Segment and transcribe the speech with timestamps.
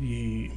[0.00, 0.50] Y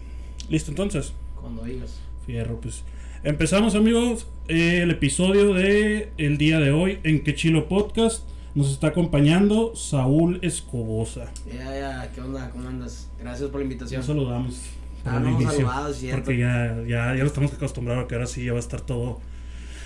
[0.49, 1.13] listo entonces.
[1.39, 1.99] Cuando digas.
[2.25, 2.83] Fierro, pues.
[3.23, 8.23] Empezamos amigos eh, el episodio de el día de hoy en Quechilo Podcast.
[8.55, 11.31] Nos está acompañando Saúl Escobosa.
[11.47, 12.49] Ya, ya, ¿qué onda?
[12.49, 13.09] ¿Cómo andas?
[13.19, 14.01] Gracias por la invitación.
[14.01, 14.61] Ya saludamos.
[15.05, 15.93] Ah, no inicio, saludado.
[16.11, 18.81] Porque ya, ya, ya lo estamos acostumbrados a que ahora sí ya va a estar
[18.81, 19.19] todo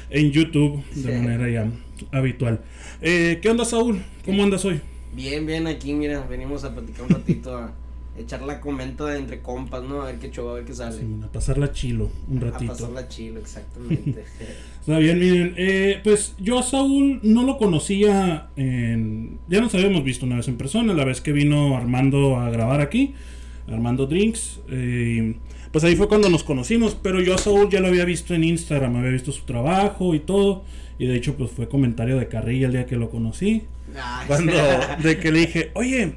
[0.09, 1.07] en YouTube de Sí.
[1.21, 1.69] manera ya
[2.17, 2.61] habitual.
[3.01, 4.01] Eh, ¿Qué onda Saúl?
[4.25, 4.79] ¿Cómo andas hoy?
[5.13, 7.71] Bien, bien, aquí, mira, venimos a platicar un ratito, a
[8.17, 10.01] echar la comenta entre compas, ¿no?
[10.01, 10.97] A ver qué show, a ver qué sale.
[10.97, 12.71] Sí, a pasarla chilo un a ratito.
[12.71, 14.23] pasarla chilo, exactamente.
[14.79, 19.39] Está bien, miren, eh, pues yo a Saúl no lo conocía en...
[19.47, 22.81] Ya nos habíamos visto una vez en persona, la vez que vino Armando a grabar
[22.81, 23.13] aquí,
[23.67, 25.35] Armando Drinks, eh,
[25.71, 28.43] pues ahí fue cuando nos conocimos, pero yo a Saúl ya lo había visto en
[28.43, 30.63] Instagram, había visto su trabajo y todo,
[30.99, 33.63] y de hecho pues fue comentario de carrilla el día que lo conocí,
[33.95, 34.53] Ay, cuando
[35.03, 36.15] de que le dije, oye,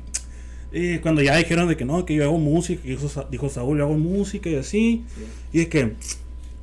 [0.76, 3.48] eh, cuando ya dijeron de que no, que yo hago música, y dijo, Sa- dijo
[3.48, 5.24] Saúl, yo hago música y así, Sí.
[5.52, 5.92] y de que,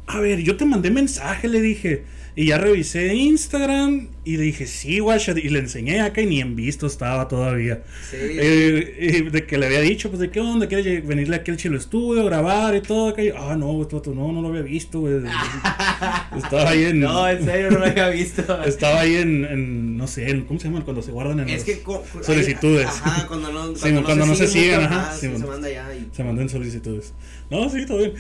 [0.08, 2.04] a ver, yo te mandé mensaje, le dije.
[2.36, 5.34] Y ya revisé Instagram y le dije, sí, guacha.
[5.38, 7.84] Y le enseñé acá y ni en visto estaba todavía.
[8.10, 8.18] Sí.
[8.20, 11.58] Eh, eh, de que le había dicho, pues, de qué onda, quieres venirle aquí al
[11.58, 13.10] Chilo Estudio, grabar y todo.
[13.10, 13.22] Acá.
[13.24, 15.16] Y, ah, no, tú- no, no lo había visto, güey.
[16.38, 17.00] estaba ahí en.
[17.02, 18.64] No, en serio, no lo había visto.
[18.66, 20.84] Estaba ahí en, en, no sé, en- ¿cómo se llama?
[20.84, 21.82] Cuando se guardan en Es que
[22.22, 22.88] solicitudes.
[22.88, 26.24] Ajá, cuando no, Sí, cuando no se siguen, ajá, sí, se manda ya y Se
[26.24, 27.14] mandan solicitudes.
[27.50, 28.14] No, sí, todo bien.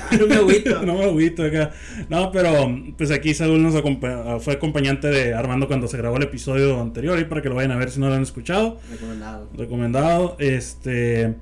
[0.00, 0.82] Ah, no me agüito.
[0.82, 1.72] no me agüito acá.
[2.08, 6.22] No, pero pues aquí Saúl nos acompa- fue acompañante de Armando cuando se grabó el
[6.22, 8.78] episodio anterior, ahí para que lo vayan a ver si no lo han escuchado.
[8.90, 9.48] recomendado.
[9.56, 10.36] Recomendado.
[10.38, 11.34] Este.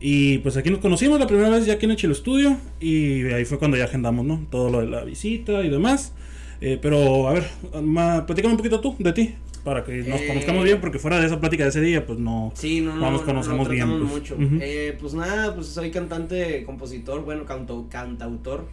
[0.00, 2.56] Y pues aquí nos conocimos la primera vez ya aquí en el Chilo Estudio.
[2.80, 4.46] Y ahí fue cuando ya agendamos, ¿no?
[4.50, 6.12] Todo lo de la visita y demás.
[6.60, 7.44] Eh, pero, a ver,
[7.82, 9.34] ma, platícame un poquito tú, de ti.
[9.64, 12.20] Para que nos Eh, conozcamos bien, porque fuera de esa plática de ese día, pues
[12.20, 12.52] no.
[12.54, 14.02] Sí, no, no, No nos no, conocemos no, bien, pues.
[14.12, 14.36] mucho.
[14.60, 18.66] Eh, pues nada, pues soy cantante, compositor, bueno, canto, cantautor, Au.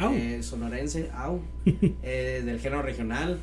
[0.00, 1.40] Eh, sonorense, au,
[2.02, 3.38] eh, del género regional.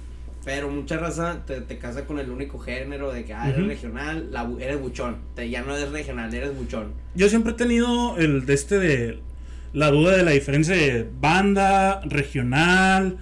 [0.45, 3.67] Pero mucha raza te, te casa con el único género de que ah, eres Ujú.
[3.69, 5.17] regional, la, eres buchón.
[5.35, 6.91] Te, ya no eres regional, eres buchón.
[7.15, 9.19] Yo siempre he tenido el de este de
[9.71, 13.17] la duda de la diferencia de banda, regional,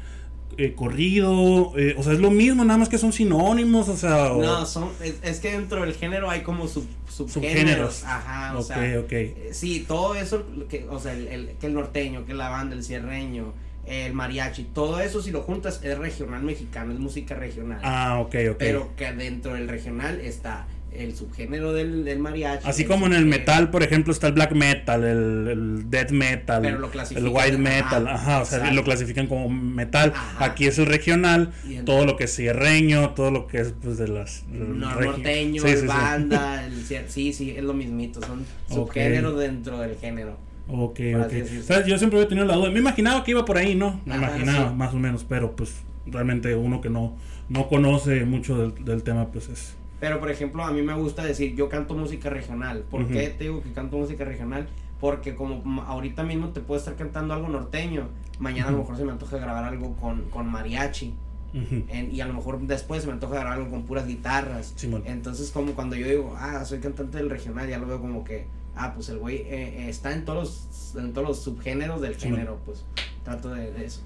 [0.57, 4.33] eh, corrido, eh, o sea, es lo mismo, nada más que son sinónimos, o sea,
[4.33, 7.33] o- No, son, es, es que dentro del género hay como sub, subgéneros.
[7.33, 8.03] Subgéneros.
[8.05, 8.99] Ajá, o ok, sea.
[8.99, 9.11] ok.
[9.11, 12.75] Eh, Sí, todo eso, que, o sea, el, el- que el norteño, que la banda,
[12.75, 13.53] el cierreño,
[13.85, 17.79] el mariachi, todo eso si lo juntas es regional mexicano, es música regional.
[17.83, 18.55] Ah, ok, ok.
[18.59, 22.67] Pero que dentro del regional está el subgénero del, del mariachi.
[22.67, 26.61] Así como en el metal, por ejemplo, está el black metal, el, el death metal,
[26.61, 26.91] Pero lo
[27.49, 28.75] el ajá, metal, ajá, o sea, exacto.
[28.75, 30.11] lo clasifican como metal.
[30.15, 30.45] Ajá.
[30.45, 31.53] Aquí es el regional,
[31.85, 35.67] todo lo que es cierreño, todo lo que es pues de las No, norteño, Sí,
[35.69, 35.87] el sí, sí.
[35.87, 40.37] banda, el cier- sí, sí, es lo mismito, son subgéneros dentro del género.
[40.67, 41.33] Ok, ok.
[41.63, 42.69] sea, yo siempre había tenido la duda.
[42.69, 43.99] Me imaginaba que iba por ahí, ¿no?
[44.05, 44.75] Me Ajá, imaginaba, sí.
[44.75, 45.73] más o menos, pero pues
[46.05, 47.17] realmente uno que no,
[47.49, 49.75] no conoce mucho del, del tema, pues es.
[50.01, 52.83] Pero, por ejemplo, a mí me gusta decir, yo canto música regional.
[52.91, 54.67] ¿Por qué te digo que canto música regional?
[54.99, 59.05] Porque como ahorita mismo te puedo estar cantando algo norteño, mañana a lo mejor se
[59.05, 61.13] me antoja grabar algo con, con mariachi.
[61.89, 64.73] En- y a lo mejor después se me antoja grabar algo con puras guitarras.
[65.05, 68.47] Entonces, como cuando yo digo, ah, soy cantante del regional, ya lo veo como que,
[68.75, 70.39] ah, pues el güey eh, eh, está en todos
[70.93, 72.85] los, en todos los subgéneros del género, pues
[73.23, 74.01] trato de, de eso.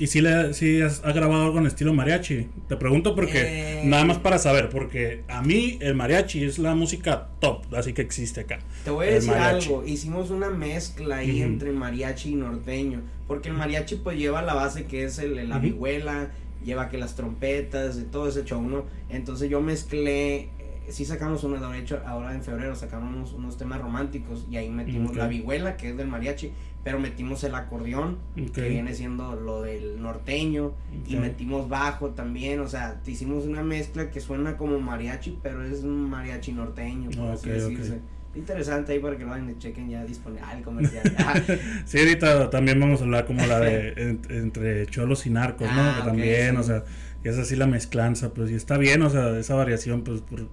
[0.00, 2.46] ¿Y si le si has, has grabado algo en estilo mariachi?
[2.68, 3.82] Te pregunto porque Eh.
[3.84, 8.02] nada más para saber, porque a mí el mariachi es la música top, así que
[8.02, 8.60] existe acá.
[8.84, 9.66] Te voy a decir mariachi.
[9.66, 14.54] algo, hicimos una mezcla ahí entre mariachi y norteño, porque el mariachi pues lleva la
[14.54, 15.64] base que es el, la Ujú.
[15.66, 16.30] vihuela,
[16.64, 18.84] lleva que las trompetas y todo ese show, ¿no?
[19.10, 20.50] Entonces yo mezclé,
[20.90, 25.16] sí sacamos una, de hecho ahora en febrero sacamos unos, temas románticos y ahí metimos
[25.16, 26.52] la vihuela que es del mariachi,
[26.84, 28.18] pero metimos el acordeón
[28.54, 30.72] que viene siendo lo del norteño
[31.06, 35.64] y metimos bajo también, o sea, te hicimos una mezcla que suena como mariachi, pero
[35.64, 38.00] es un mariachi norteño, por así decirse.
[38.34, 40.44] Interesante ahí para que lo vayan y chequen ya disponible.
[40.46, 41.02] Ah, el comercial.
[41.18, 41.40] Ah,
[41.86, 45.80] Sí, ahorita también vamos a hablar como la de en- entre cholos y narcos, ¿no?
[45.80, 46.56] Ah, que ok, también, sí.
[46.60, 46.84] o sea,
[47.24, 50.46] es así la mezclanza, pues y está bien, o sea, esa variación, pues por,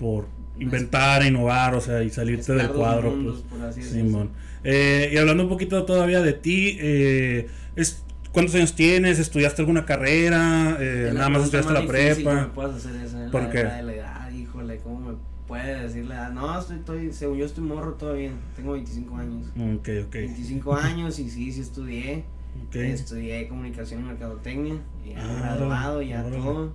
[0.00, 0.26] por
[0.58, 3.60] inventar, innovar, o sea, y salirte del cuadro, mundos, pues.
[3.60, 3.82] por así.
[3.82, 4.30] Simón.
[4.64, 8.02] Eh, y hablando un poquito todavía de ti, eh, es,
[8.32, 9.18] ¿cuántos años tienes?
[9.18, 10.78] ¿Estudiaste alguna carrera?
[10.80, 12.34] Eh, nada más estudiaste la prepa.
[12.34, 13.62] me puedas hacer esa, ¿Por la, qué?
[13.62, 15.16] La la edad, híjole, ¿cómo me
[15.46, 16.32] puede decir la edad?
[16.32, 19.48] No, estoy, estoy, según yo estoy morro todavía, tengo 25 años.
[19.48, 20.14] Ok, ok.
[20.14, 22.24] 25 años y sí, sí estudié.
[22.72, 26.72] Estudié comunicación y mercadotecnia, y ya Ah, graduado, ya todo.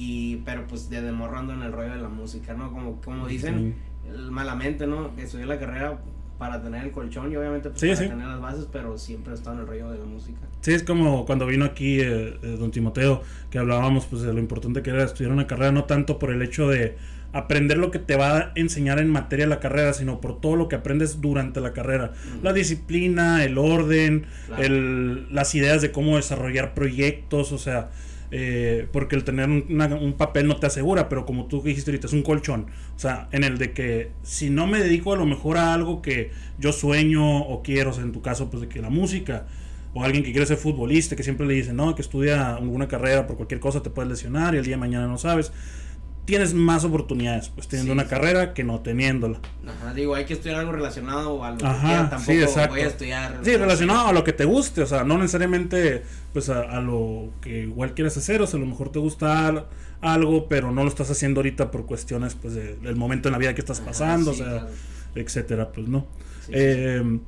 [0.00, 2.70] Y, pero pues desde morro ando en el rollo de la música, ¿no?
[2.72, 3.74] Como, como dicen,
[4.08, 5.10] el- malamente, ¿no?
[5.18, 5.98] Estudié la carrera
[6.38, 8.08] para tener el colchón y obviamente pues, Sí, para sí.
[8.08, 10.38] tener las bases, pero siempre he estado en el rollo de la música.
[10.60, 14.38] Sí, es como cuando vino aquí eh, eh, don Timoteo, que hablábamos pues de lo
[14.38, 16.96] importante que era estudiar una carrera, no tanto por el hecho de
[17.32, 20.68] aprender lo que te va a enseñar en materia la carrera, sino por todo lo
[20.68, 22.12] que aprendes durante la carrera.
[22.42, 24.62] La disciplina, el orden, Claro.
[24.62, 27.90] el, las ideas de cómo desarrollar proyectos, o sea,
[28.30, 32.12] eh, porque el tener un, papel no te asegura, pero como tú dijiste ahorita, es
[32.12, 32.66] un colchón.
[32.96, 36.02] O sea, en el de que si no me dedico a lo mejor a algo
[36.02, 39.46] que yo sueño o quiero, o sea, en tu caso, pues de que la música,
[39.94, 43.26] o alguien que quiere ser futbolista, que siempre le dicen, no, que estudia alguna carrera
[43.26, 45.52] por cualquier cosa te puedes lesionar y el día de mañana no sabes.
[46.28, 48.10] Tienes más oportunidades, pues teniendo Sí, una sí.
[48.10, 52.04] carrera que no teniendo Ajá, digo, hay que estudiar algo relacionado a lo que Ajá,
[52.04, 52.74] sí, tampoco exacto.
[52.74, 53.38] voy a estudiar.
[53.42, 56.02] Sí, relacionado a lo que te guste, o sea, no necesariamente
[56.34, 59.46] pues a, a lo que igual quieres hacer, o sea, a lo mejor te gusta
[59.48, 59.64] al-
[60.02, 63.38] algo, pero no lo estás haciendo ahorita por cuestiones pues de- del momento en la
[63.38, 64.68] vida que estás Ajá, pasando, sí, o sea, claro.
[65.14, 66.06] etcétera, pues no.
[66.40, 67.18] Sí, sí, Eh,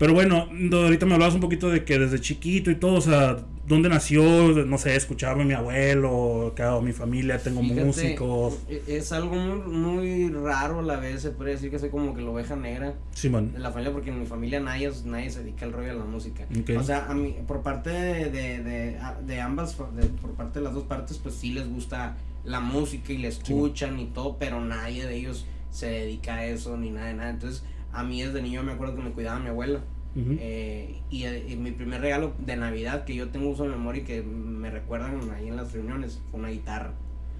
[0.00, 3.00] Pero bueno, no, ahorita me hablabas un poquito de que desde chiquito y todo, o
[3.02, 3.36] sea,
[3.68, 4.22] ¿dónde nació?
[4.64, 8.58] No sé, escuchaba a mi abuelo, acá, o mi familia, tengo Fíjate, músicos.
[8.70, 12.14] e- Es algo muy, muy raro a la vez, se puede decir que soy como
[12.14, 13.52] que la oveja negra Simón.
[13.52, 16.04] de la familia, porque en mi familia nadie, nadie se dedica al rollo de la
[16.06, 16.46] música.
[16.58, 16.70] Ok.
[16.78, 18.96] O sea, a mí, por parte de, de, de,
[19.26, 23.18] de ambas, por parte de las dos partes, pues sí les gusta la música y
[23.18, 27.14] la escuchan y todo, pero nadie de ellos se dedica a eso ni nada de
[27.14, 27.30] nada.
[27.30, 29.80] Entonces, a mí desde niño me acuerdo que me cuidaba mi abuela.
[30.16, 34.04] Eh, y, y mi primer regalo de Navidad que yo tengo uso de memoria y
[34.04, 36.94] que me recuerdan ahí en las reuniones fue una guitarra.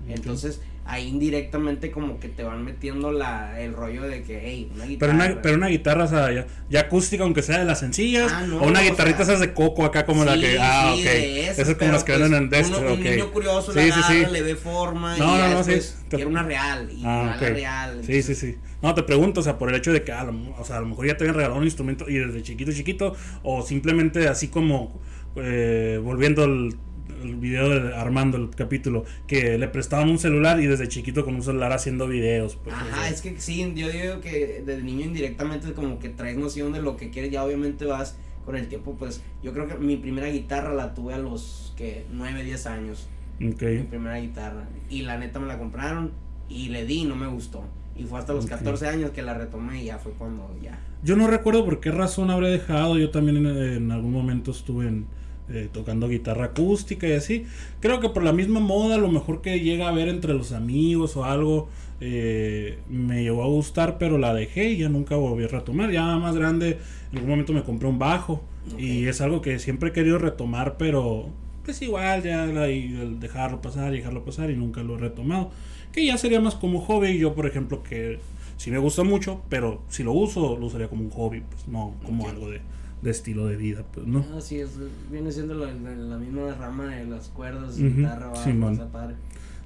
[0.08, 4.84] Entonces, ahí indirectamente como que te van metiendo la, el rollo de que, hey, una
[4.84, 5.14] Pero guitarra.
[5.14, 8.44] una, pero una guitarra, o sea, ya, ya acústica, aunque sea de las sencillas, Ah,
[8.44, 11.02] no, o una o guitarrita sea, esas de coco acá como la que, ah, sí,
[11.02, 13.72] ok, esas, esas como pero, las que pues, venden en uno- Dexter, Un niño curioso
[13.72, 14.32] Sí, la sí, agarra, sí.
[14.32, 15.72] le ve forma No, y no, no, sí,
[16.08, 18.00] quiere una real y Ah, la real.
[18.04, 18.56] Sí, sí, sí.
[18.82, 20.80] No, te pregunto, o sea, por el hecho de que, a lo, o sea, a
[20.80, 23.14] lo mejor ya te habían regalado un instrumento y desde chiquito, chiquito,
[23.44, 25.00] o simplemente así como,
[25.36, 26.74] eh, volviendo al
[27.22, 31.34] el video de Armando, el capítulo, que le prestaban un celular y desde chiquito con
[31.34, 32.56] un celular haciendo videos.
[32.62, 36.72] Pues, Ajá, es que sí, yo digo que desde niño indirectamente como que traes noción
[36.72, 39.96] de lo que quieres, ya obviamente vas con el tiempo, pues yo creo que mi
[39.96, 43.06] primera guitarra la tuve a los que 9, 10 años,
[43.36, 43.62] ok.
[43.62, 46.12] mi primera guitarra, y la neta me la compraron
[46.48, 47.64] y le di y no me gustó,
[47.96, 48.50] y fue hasta los Ok.
[48.52, 50.78] 14 años que la retomé y ya fue cuando ya.
[51.02, 52.98] Yo no recuerdo por qué razón habré dejado.
[52.98, 55.06] Yo también en, en algún momento estuve en,
[55.50, 57.46] eh, tocando guitarra acústica y así.
[57.80, 60.52] Creo que por la misma moda, a lo mejor que llega a ver entre los
[60.52, 61.68] amigos o algo,
[62.00, 65.90] eh, me llegó a gustar, pero la dejé y ya nunca volví a retomar.
[65.90, 66.78] Ya más grande,
[67.12, 68.42] en algún momento me compré un bajo
[68.78, 71.28] y es algo que siempre he querido retomar, pero
[71.64, 74.98] pues igual ya la- y el dejarlo pasar y dejarlo pasar y nunca lo he
[74.98, 75.50] retomado.
[75.92, 77.18] Que ya sería más como hobby.
[77.18, 78.18] Yo, por ejemplo, que
[78.56, 81.94] sí me gusta mucho, pero si lo uso, lo usaría como un hobby, pues no
[82.04, 82.60] como algo de,
[83.02, 84.24] de estilo de vida, pues no.
[84.36, 84.70] Así es,
[85.10, 88.42] viene siendo la, la- la misma rama de las cuerdas, Ujú, guitarra, bajo.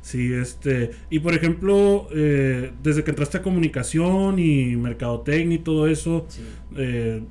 [0.02, 0.90] Sí, este.
[1.08, 6.42] Y por ejemplo, eh, desde que entraste a comunicación y mercadotecnia y todo eso, Sí.
[6.76, 7.22] eh,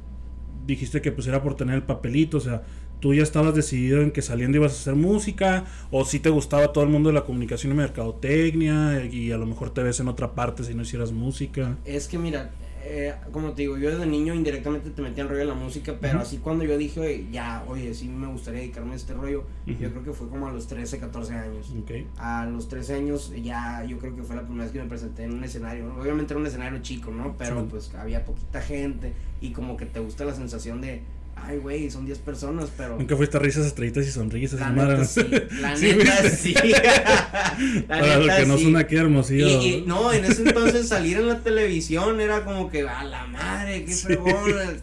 [0.65, 2.63] dijiste que pues era por tener el papelito, o sea,
[2.99, 6.71] tú ya estabas decidido en que saliendo ibas a hacer música, o si te gustaba
[6.73, 10.07] todo el mundo de la comunicación y mercadotecnia, y a lo mejor te ves en
[10.07, 11.77] otra parte si no hicieras música.
[11.85, 12.51] Es que mira,
[12.85, 15.95] eh, como te digo, yo desde niño indirectamente te metía en rollo de la música,
[15.99, 19.43] pero así cuando yo dije, "Oye, ya, oye, sí me gustaría dedicarme a este rollo,
[19.65, 21.71] yo creo que fue como a los 13, 14 años.
[21.81, 21.91] Ok.
[22.17, 25.23] A los 13 años ya yo creo que fue la primera vez que me presenté
[25.23, 26.01] en un escenario, ¿no?
[26.01, 27.35] obviamente era un escenario chico, ¿no?
[27.37, 27.67] Pero Sí.
[27.69, 31.01] pues había poquita gente y como que te gusta la sensación de,
[31.45, 32.97] ay, güey, son 10 personas, pero...
[32.97, 34.59] Nunca fuiste a risas, estrellitas y sonrisas.
[34.59, 35.21] La neta sí,
[35.61, 36.53] la Sí, neta sí.
[37.87, 38.63] La Para los neta que no sí.
[38.63, 39.47] son aquí hermosillo.
[39.47, 43.25] Y, y no, en ese entonces salir en la televisión era como que a la
[43.27, 44.33] madre, qué fregón.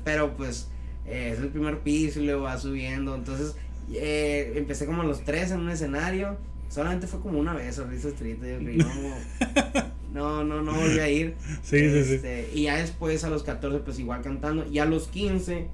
[0.05, 0.69] Pero pues
[1.07, 3.15] eh, es el primer piso y luego va subiendo.
[3.15, 3.55] Entonces
[3.93, 6.37] eh, empecé como a los tres en un escenario.
[6.69, 8.47] Solamente fue como una vez, risa estrita.
[8.49, 8.79] y
[10.13, 11.35] No, no, no, no volví a ir.
[11.63, 12.15] Sí, sí, sí.
[12.15, 14.67] Este, Y ya después a los 14 pues igual cantando.
[14.71, 15.67] Y a los 15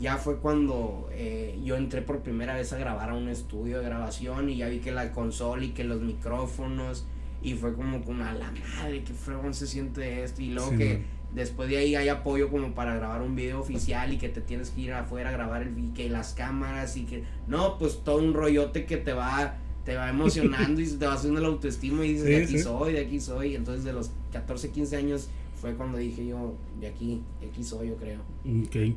[0.00, 3.84] ya fue cuando eh, yo entré por primera vez a grabar a un estudio de
[3.84, 7.06] grabación y ya vi que la consola y que los micrófonos
[7.42, 10.42] y fue como con a la madre, qué fregón se siente esto.
[10.42, 11.02] Y luego Sí, que man.
[11.34, 14.70] después de ahí hay apoyo como para grabar un video oficial y que te tienes
[14.70, 18.18] que ir afuera a grabar el vi- que las cámaras y que no, pues todo
[18.18, 22.12] un rollote que te va te va emocionando y te va haciendo la autoestima y
[22.14, 22.62] dices, Sí, de aquí sí.
[22.62, 23.54] soy, de aquí soy.
[23.54, 25.28] Entonces de los 14, 15 años
[25.58, 28.20] fue cuando dije yo, de aquí, de aquí soy, yo creo.
[28.44, 28.94] Ok.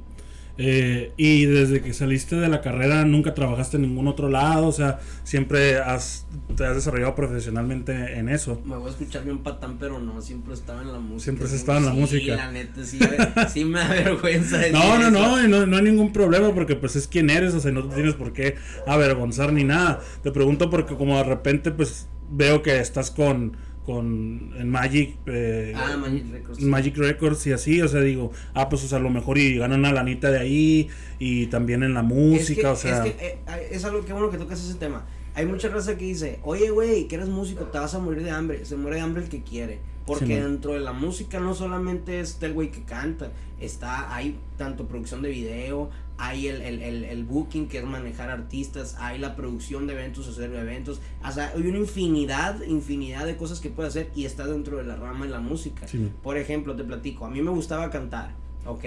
[0.56, 4.72] Eh, y desde que saliste de la carrera nunca trabajaste en ningún otro lado, o
[4.72, 8.62] sea, siempre has, te has desarrollado profesionalmente en eso.
[8.64, 11.24] Me voy a escuchar bien patán, pero no, siempre estaba en la música.
[11.24, 12.36] Siempre has estado en la Sí, música.
[12.36, 13.00] la neta, sí,
[13.52, 16.76] sí me da vergüenza decir No, no, no, y no, no hay ningún problema porque
[16.76, 18.56] pues es quien eres, o sea, no te tienes por qué
[18.86, 20.02] avergonzar ni nada.
[20.22, 25.74] Te pregunto porque como de repente pues veo que estás con, con en Magic, eh,
[25.75, 26.60] Ah, Magic Records.
[26.62, 29.58] Magic Records y así, o sea, digo, ah, pues o sea, a lo mejor y
[29.58, 33.13] ganan una lanita de ahí y también en la música, es que, o sea, Es,
[33.13, 33.38] que, eh,
[33.72, 35.06] es algo que bueno que tocas ese tema.
[35.36, 38.30] Hay mucha raza que dice, oye, güey, que eres músico, te vas a morir de
[38.30, 38.66] hambre.
[38.66, 39.80] Se muere de hambre el que quiere.
[40.06, 44.86] Porque dentro de la música no solamente está el güey que canta, está, hay tanto
[44.86, 49.36] producción de video, hay el, el, el, el booking, que es manejar artistas, hay la
[49.36, 51.00] producción de eventos, hacer eventos.
[51.26, 54.84] O sea, hay una infinidad, infinidad de cosas que puede hacer y está dentro de
[54.84, 55.86] la rama de la música.
[56.22, 58.84] Por ejemplo, te platico, a mí me gustaba cantar, ok.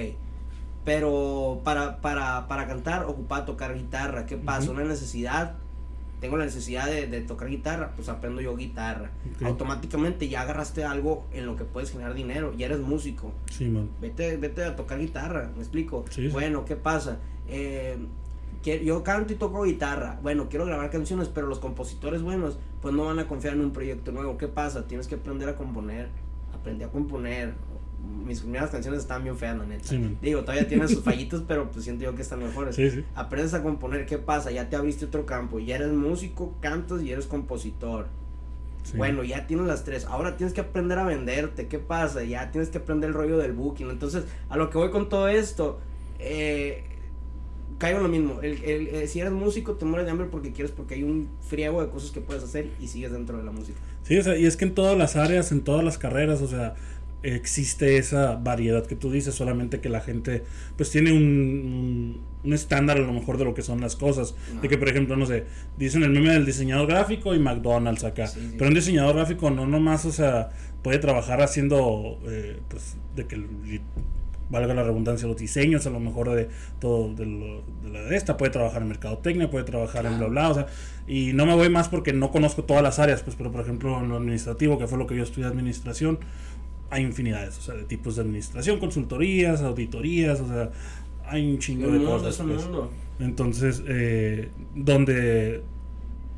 [0.85, 4.25] Pero para, para, para cantar ocupaba tocar guitarra.
[4.27, 4.71] ¿Qué pasa?
[4.71, 5.57] Una necesidad.
[6.21, 9.11] Tengo la necesidad de, de tocar guitarra, pues aprendo yo guitarra.
[9.45, 13.33] Automáticamente ya agarraste algo en lo que puedes generar dinero, ya eres músico.
[13.51, 13.91] sí, man.
[14.01, 16.05] Vete, vete a tocar guitarra, ¿me explico?
[16.11, 16.29] Sí.
[16.29, 17.19] Bueno, ¿qué pasa?
[17.49, 17.99] Eh,
[18.85, 20.19] yo canto y toco guitarra.
[20.23, 23.73] Bueno, quiero grabar canciones, pero los compositores buenos, pues no van a confiar en un
[23.73, 24.37] proyecto nuevo.
[24.39, 24.89] ¿Qué pasa?
[24.89, 26.09] Tienes que aprender a componer.
[26.53, 27.55] Aprendí a componer.
[28.25, 29.85] Mis primeras canciones estaban bien feas, la neta.
[29.89, 30.17] Sí.
[30.21, 32.75] Digo, todavía tienen sus fallitos, pero pues siento yo que están mejores.
[32.77, 33.05] Sí, sí.
[33.15, 34.51] Aprendes a componer, ¿qué pasa?
[34.51, 35.59] Ya te abriste otro campo.
[35.61, 38.07] Ya eres músico, cantas y eres compositor.
[38.97, 40.05] Bueno, ya tienes las tres.
[40.05, 41.67] Ahora tienes que aprender a venderte.
[41.67, 42.23] ¿Qué pasa?
[42.23, 43.91] Ya tienes que aprender el rollo del booking.
[43.91, 45.81] Entonces, a lo que voy con todo esto,
[46.21, 46.85] eh,
[47.79, 48.41] caigo en lo mismo.
[48.43, 51.29] El, el- eh, si eres músico, te mueres de hambre porque quieres, porque hay un
[51.49, 53.79] friego de cosas que puedes hacer y sigues dentro de la música.
[54.05, 56.47] Sí, o sea, y es que en todas las áreas, en todas las carreras, o
[56.47, 56.75] sea,
[57.23, 60.45] existe esa variedad que tú dices, solamente que la gente
[60.77, 64.35] pues tiene un, un, un estándar a lo mejor de lo que son las cosas.
[64.63, 65.45] De que, por ejemplo, no sé,
[65.77, 68.27] dicen el meme del diseñador gráfico y McDonald's acá.
[68.29, 68.55] Sí, sí.
[68.59, 70.51] Pero un diseñador gráfico no nomás, o sea,
[70.83, 73.81] puede trabajar haciendo, eh, pues, de que
[74.49, 78.17] valga la redundancia, los diseños a lo mejor de todo, de, lo- de la de
[78.17, 80.31] esta, puede trabajar en mercadotecnia, puede trabajar en bla Claro.
[80.31, 80.67] bla, o sea,
[81.09, 83.99] y no me voy más porque no conozco todas las áreas, pues, pero por ejemplo
[83.99, 86.21] en lo administrativo, que fue lo que yo estudié administración,
[86.91, 90.71] hay infinidades, o sea, de tipos de administración, consultorías, auditorías, o sea,
[91.27, 92.37] hay un chingo de cosas.
[92.37, 92.63] pues.
[93.19, 95.63] Entonces, eh, donde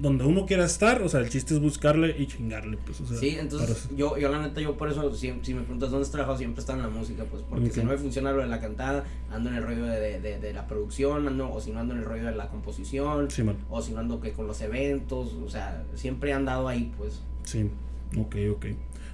[0.01, 3.17] donde uno quiera estar, o sea, el chiste es buscarle y chingarle, pues, o sea,
[3.17, 6.13] Sí, entonces yo, yo la neta, yo por eso, si, si me preguntas dónde has
[6.13, 8.61] trabajado, siempre está en la música, pues, porque si no me funciona lo de la
[8.61, 11.95] cantada, ando en el rollo de, de, de- la producción, ando, o si no ando
[11.95, 15.33] en el rollo de la composición, Sí, o si no ando que con los eventos,
[15.45, 17.21] o sea, siempre he andado ahí, pues.
[17.43, 17.69] Sí,
[18.17, 18.67] ok, ok.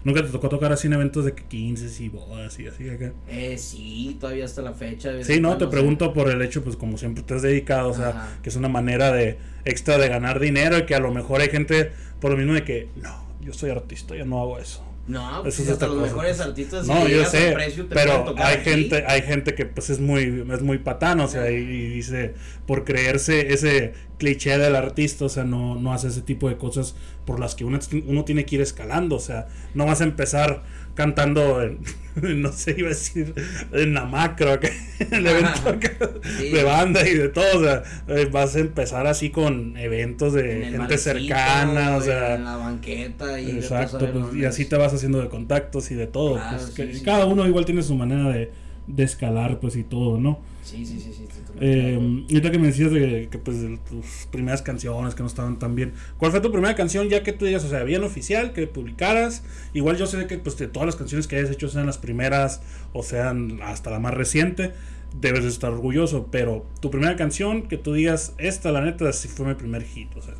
[0.05, 3.13] Nunca te tocó tocar así en eventos de que 15 y bodas y así acá.
[3.29, 5.11] Eh, sí, todavía hasta la fecha.
[5.23, 8.09] Sí, no, te pregunto por el hecho, pues como siempre te has dedicado, o sea,
[8.11, 8.29] Ajá.
[8.43, 11.49] que es una manera de extra de ganar dinero y que a lo mejor hay
[11.49, 14.85] gente por lo mismo de que, no, yo soy artista, yo no hago eso.
[15.07, 16.87] No, pues es hasta los cosa, mejores artistas.
[16.87, 18.71] No, yo sé, precio, pero tocar hay aquí.
[18.71, 22.33] gente, hay gente que pues es muy, es muy patán, o sea, y, y dice,
[22.67, 26.95] por creerse ese cliché del artista, o sea, no, no hace ese tipo de cosas
[27.25, 30.63] por las que uno, uno tiene que ir escalando, o sea, no vas a empezar
[30.95, 31.81] cantando en,
[32.43, 33.35] no sé, iba a decir,
[33.73, 34.69] en la macro, acá,
[35.11, 35.91] el evento acá,
[36.39, 36.51] Sí.
[36.51, 40.61] de banda y de todo, o sea, eh, vas a empezar así con eventos En
[40.61, 44.77] de gente cercana, o sea, En la banqueta y Exacto, saber pues, y así te
[44.77, 46.35] vas haciendo de contactos y de todo.
[46.35, 48.53] Claro, pues, sí, que sí, cada uno igual tiene su manera de,
[48.87, 50.39] de escalar, pues y todo, ¿no?
[50.63, 51.27] Sí, sí, sí, sí.
[51.61, 55.59] Eh, ahorita que me decías de que pues de tus primeras canciones que no estaban
[55.59, 58.53] tan bien, ¿cuál fue tu primera canción ya que tú digas, o sea, bien oficial,
[58.53, 59.45] que publicaras?
[59.73, 62.63] Igual yo sé que pues de todas las canciones que hayas hecho sean las primeras
[62.93, 64.73] o sean hasta la más reciente,
[65.21, 69.29] debes de estar orgulloso, pero tu primera canción que tú digas, esta la neta sí
[69.29, 70.35] fue mi primer hit, o sea.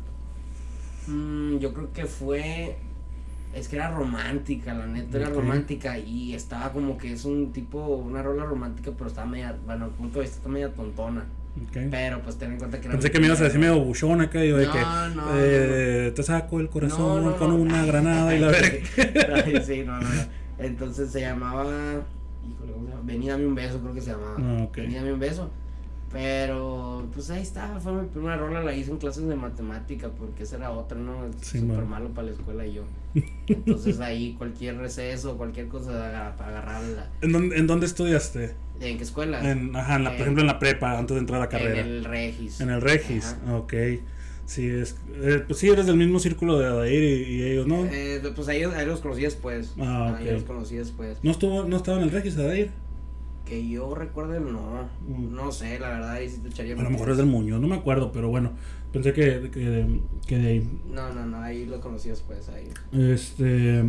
[1.07, 2.75] Mm, yo creo que fue.
[3.55, 7.79] Es que era romántica, la neta era romántica y estaba como que es un tipo,
[7.87, 11.23] una rola romántica, pero estaba media, bueno, al punto de vista está media tontona.
[11.71, 12.91] Pero pues ten en cuenta que era.
[12.95, 14.79] Pensé que me ibas a decir medio buchón acá y yo de No, que
[15.15, 19.63] no, eh, te saco el corazón No, con una granada y la verga.
[19.65, 20.07] sí, no, no.
[20.59, 21.63] Entonces se llamaba.
[22.45, 23.01] Híjole, ¿cómo se llama?
[23.05, 24.35] Ven y dame un beso, creo que se llamaba.
[24.37, 24.75] Ah, ok.
[24.75, 25.49] Ven y dame un beso.
[26.11, 30.43] Pero, pues ahí estaba, fue mi primera rola, la hice en clases de matemática, porque
[30.43, 31.25] esa era otra, ¿no?
[31.41, 32.83] Sí, Súper malo para la escuela y yo.
[33.47, 37.09] Entonces ahí cualquier receso, cualquier cosa para agarrarla.
[37.21, 38.55] ¿En dónde, en dónde estudiaste?
[38.79, 39.49] ¿En qué escuela?
[39.49, 41.81] En, ajá, en la, por ejemplo en la prepa, antes de entrar a la carrera.
[41.81, 42.61] En el Regis.
[42.61, 43.55] En el Regis, Ajá.
[43.57, 43.73] ok.
[44.45, 47.83] Sí, es, eh, pues sí, eres del mismo círculo de Adair y, y ellos, ¿no?
[47.91, 49.73] Eh, pues ahí, ahí los conocí después.
[49.79, 50.33] Ah, Ahí ok.
[50.33, 51.17] los conocí después.
[51.23, 52.69] ¿No estuvo, no estaba en el Regis Adair?
[53.45, 54.89] Que yo recuerde, no.
[55.07, 55.35] Mm.
[55.35, 57.67] No sé, la verdad, ahí sí te echaría A lo mejor es del Muñoz, no
[57.67, 58.51] me acuerdo, pero bueno,
[58.91, 60.69] pensé que, que, que de ahí.
[60.91, 62.67] No, no, no, ahí lo conocí después, ahí.
[62.91, 63.83] Este.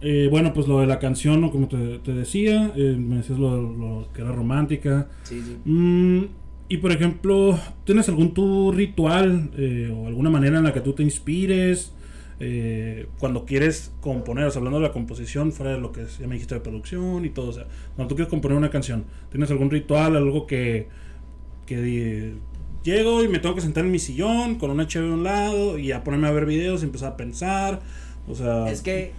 [0.00, 1.50] eh, bueno, pues lo de la canción, ¿no?
[1.50, 5.08] como te, te decía, eh, me decías lo, lo que era romántica.
[5.22, 5.58] Sí, sí.
[5.64, 6.24] Mm,
[6.68, 10.92] y por ejemplo, ¿tienes algún tu ritual eh, o alguna manera en la que tú
[10.92, 11.92] te inspires
[12.40, 14.46] eh, cuando quieres componer?
[14.46, 17.24] O sea, hablando de la composición, fuera de lo que ya me dijiste de producción
[17.24, 17.48] y todo.
[17.48, 17.66] O sea,
[17.96, 20.88] cuando tú quieres componer una canción, ¿tienes algún ritual, algo que,
[21.66, 22.34] que
[22.84, 25.78] llego y me tengo que sentar en mi sillón con una cheve a un lado
[25.78, 27.80] y a ponerme a ver videos y empezar a pensar?
[28.28, 29.12] O sea, Es que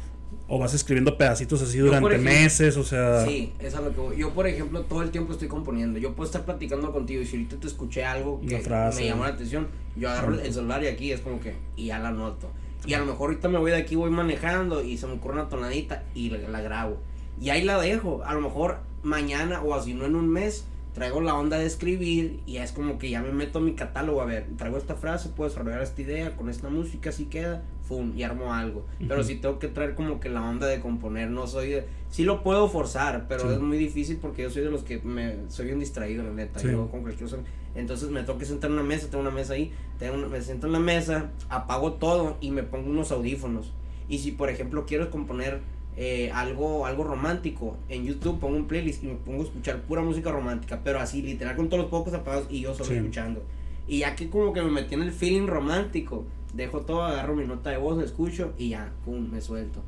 [0.48, 3.24] o vas escribiendo pedacitos así durante ejemplo, meses, o sea...
[3.24, 4.18] Sí, es a lo que voy.
[4.18, 6.00] Yo, por ejemplo, todo el tiempo estoy componiendo.
[6.00, 9.02] Yo puedo estar platicando contigo y si ahorita te escuché algo que frase.
[9.02, 12.00] me llamó la atención, yo agarro el celular y aquí es como que, y ya
[12.00, 12.50] la anoto.
[12.86, 15.34] Y a lo mejor ahorita me voy de aquí, voy manejando y se me ocurre
[15.34, 16.98] una tonadita y la, la grabo.
[17.42, 18.24] Y ahí la dejo.
[18.26, 22.40] A lo mejor mañana o así no en un mes traigo la onda de escribir
[22.46, 24.22] y es como que ya me meto a mi catálogo.
[24.22, 28.14] A ver, traigo esta frase, puedo desarrollar esta idea con esta música, así queda, fum,
[28.18, 28.86] y armo algo.
[28.98, 29.24] Pero Ujú.
[29.24, 31.30] sí tengo que traer como que la onda de componer.
[31.30, 31.86] No soy de.
[32.10, 33.48] Sí lo puedo forzar, pero Sí.
[33.54, 35.36] es muy difícil porque yo soy de los que me.
[35.50, 36.60] Soy un distraído, la neta.
[36.60, 36.68] Sí.
[36.72, 37.38] Yo con cualquier cosa.
[37.76, 40.42] Entonces me tengo que sentar en una mesa, tengo una mesa ahí, tengo una- me
[40.42, 43.72] siento en la mesa, apago todo y me pongo unos audífonos.
[44.08, 45.62] Y si por ejemplo quiero componer
[46.02, 50.02] eh, algo, algo romántico, en YouTube pongo un playlist y me pongo a escuchar pura
[50.02, 52.96] música romántica, pero así literal con todos los pocos apagados y yo solo Sí.
[52.96, 53.44] escuchando.
[53.86, 56.24] Y ya que como que me metí en el feeling romántico,
[56.54, 59.82] dejo todo, agarro mi nota de voz, escucho y ya, pum, me suelto.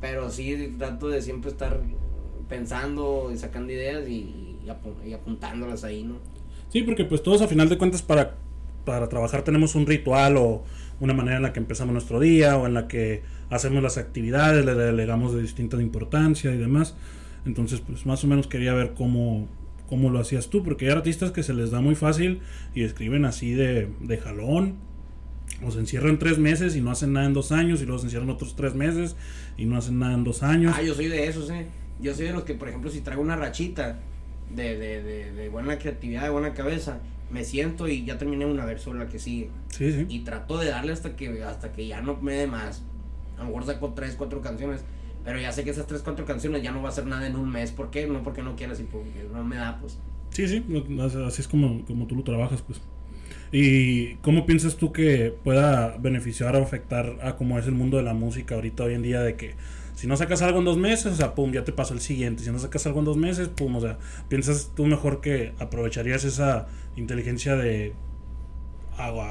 [0.00, 1.80] Pero sí trato de siempre estar
[2.48, 4.56] pensando y sacando ideas y
[5.14, 6.16] apuntándolas ahí, ¿no?
[6.70, 8.36] Sí, porque pues todos a final de cuentas para,
[8.84, 10.64] para trabajar tenemos un ritual o
[11.00, 14.64] una manera en la que empezamos nuestro día o en la que hacemos las actividades,
[14.64, 16.96] le delegamos de distinta importancia y demás.
[17.44, 19.48] Entonces pues más o menos quería ver cómo,
[19.88, 22.40] cómo lo hacías tú, porque hay artistas que se les da muy fácil
[22.74, 24.76] y escriben así de, de jalón.
[25.62, 28.06] O se encierran tres meses y no hacen nada en dos años, y luego se
[28.06, 29.16] encierran otros tres meses
[29.58, 30.74] y no hacen nada en dos años.
[30.74, 31.66] Ah, yo soy de esos, eh.
[32.00, 33.98] Yo soy de los que, por ejemplo, si traigo una rachita
[34.54, 38.64] de, de, de, de buena creatividad, de buena cabeza, me siento y ya terminé una
[38.64, 39.50] vez sobre la que sigue.
[39.68, 40.06] Sí, sí.
[40.08, 42.82] Y trato de darle hasta que, hasta que ya no me dé más.
[43.36, 44.84] A lo mejor saco tres, cuatro canciones.
[45.24, 47.36] Pero ya sé que esas tres, cuatro canciones ya no va a ser nada en
[47.36, 47.72] un mes.
[47.72, 48.06] ¿Por qué?
[48.06, 49.98] No porque no quieras y porque no me da, pues.
[50.30, 50.64] Sí, sí,
[51.26, 52.80] así es como, como tú lo trabajas, pues.
[53.52, 58.04] ¿Y cómo piensas tú que pueda beneficiar o afectar a cómo es el mundo de
[58.04, 59.54] la música ahorita hoy en día de que
[60.00, 62.42] si no sacas algo en dos meses, o sea, pum, ya te pasó el siguiente.
[62.42, 63.98] Si no sacas algo en dos meses, pum, o sea,
[64.30, 67.92] ¿piensas tú mejor que aprovecharías esa inteligencia de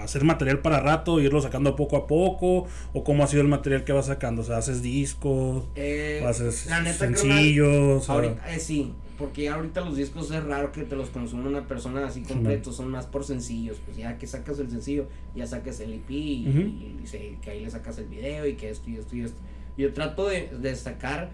[0.04, 2.68] hacer material para rato, irlo sacando poco a poco?
[2.94, 4.44] ¿O cómo ha sido el material que vas sacando?
[4.44, 5.66] O sea, ¿haces discos?
[5.76, 8.08] Eh, ¿Haces la neta, sencillos?
[8.10, 11.68] Ahorita, eh, sí, porque ya ahorita los discos es raro que te los consuma una
[11.68, 15.80] persona así completos, son más por sencillos, pues ya que sacas el sencillo, ya sacas
[15.80, 19.16] el EP y, se- que ahí le sacas el video y que esto y esto
[19.16, 19.40] y esto.
[19.80, 21.30] Yo trato de, de sacar,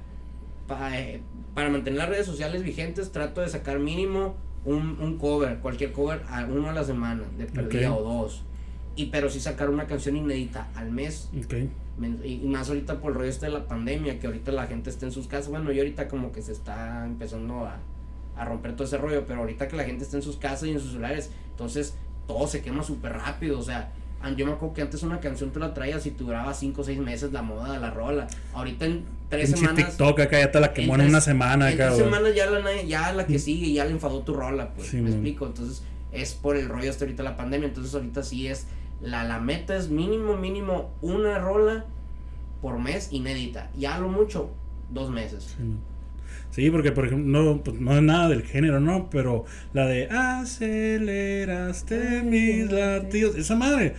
[0.67, 1.19] pa- eh,
[1.55, 6.21] para mantener las redes sociales vigentes, trato de sacar mínimo un, un cover, cualquier cover,
[6.29, 7.99] a uno a la semana, de perdida Ok.
[7.99, 8.43] o dos.
[8.95, 11.53] Y pero sí sacar una canción inédita al mes ok.
[11.97, 14.91] Men- Y más ahorita por el rollo este de la pandemia, que ahorita la gente
[14.91, 15.49] está en sus casas.
[15.49, 17.77] Bueno, y ahorita como que se está empezando a,
[18.38, 20.71] a romper todo ese rollo, pero ahorita que la gente está en sus casas y
[20.73, 21.95] en sus celulares, entonces
[22.27, 23.58] todo se quema súper rápido.
[23.58, 23.91] O sea,
[24.36, 27.00] yo me acuerdo que antes una canción te la traías y duraba 5 o 6
[27.00, 28.28] meses la moda de la rola.
[28.54, 29.90] Ahorita en 3 Pinche semanas.
[29.90, 32.06] TikTok acá ya te la quemó en, una semana en acá, tres güey.
[32.06, 34.88] semanas ya la, ya la que sigue ya le enfadó tu rola, pues.
[34.88, 35.14] Sí, me man.
[35.14, 35.46] explico.
[35.46, 37.68] Entonces, es por el rollo hasta ahorita la pandemia.
[37.68, 38.66] Entonces, ahorita sí es.
[39.02, 41.86] La, la meta es mínimo, mínimo una rola
[42.62, 43.70] por mes inédita.
[43.78, 44.50] Ya lo mucho,
[44.90, 45.56] dos meses.
[46.52, 49.10] Sí, porque por ejemplo, no, pues, no es nada del género, ¿no?
[49.10, 50.84] Pero la de aceleraste
[52.24, 53.96] mis latidos, esa madre.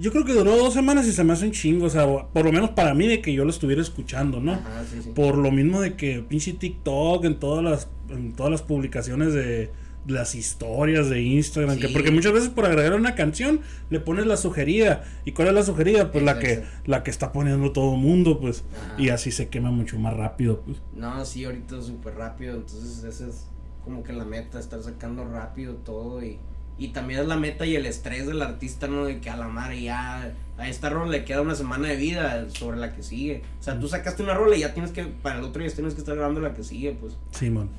[0.00, 2.44] Yo creo que duró dos semanas y se me hace un chingo, o sea, por
[2.44, 4.52] lo menos para mí de que yo lo estuviera escuchando, ¿no?
[4.52, 5.10] Ajá, sí, sí.
[5.14, 9.70] Por lo mismo de que pinche TikTok, en todas las, en todas las publicaciones de
[10.06, 14.36] las historias de Instagram, que porque muchas veces por agregar una canción le pones la
[14.36, 15.04] sugerida.
[15.24, 16.10] ¿Y cuál es la sugerida?
[16.10, 18.64] Pues la que, la que está poniendo todo el mundo, pues.
[18.72, 19.00] Ajá.
[19.00, 20.78] Y así se quema mucho más rápido, pues.
[20.94, 22.56] No, sí, ahorita súper rápido.
[22.56, 23.46] Entonces, esa es
[23.84, 26.22] como que la meta, estar sacando rápido todo.
[26.24, 26.38] Y,
[26.80, 29.04] y también es la meta y el estrés del artista, ¿no?
[29.04, 30.32] De que a la madre ya.
[30.58, 33.42] A esta rola le queda una semana de vida sobre la que sigue.
[33.60, 35.04] O sea, tú sacaste una rola y ya tienes que.
[35.04, 37.16] Para el otro día tienes que estar grabando la que sigue, pues.
[37.30, 37.70] Simón.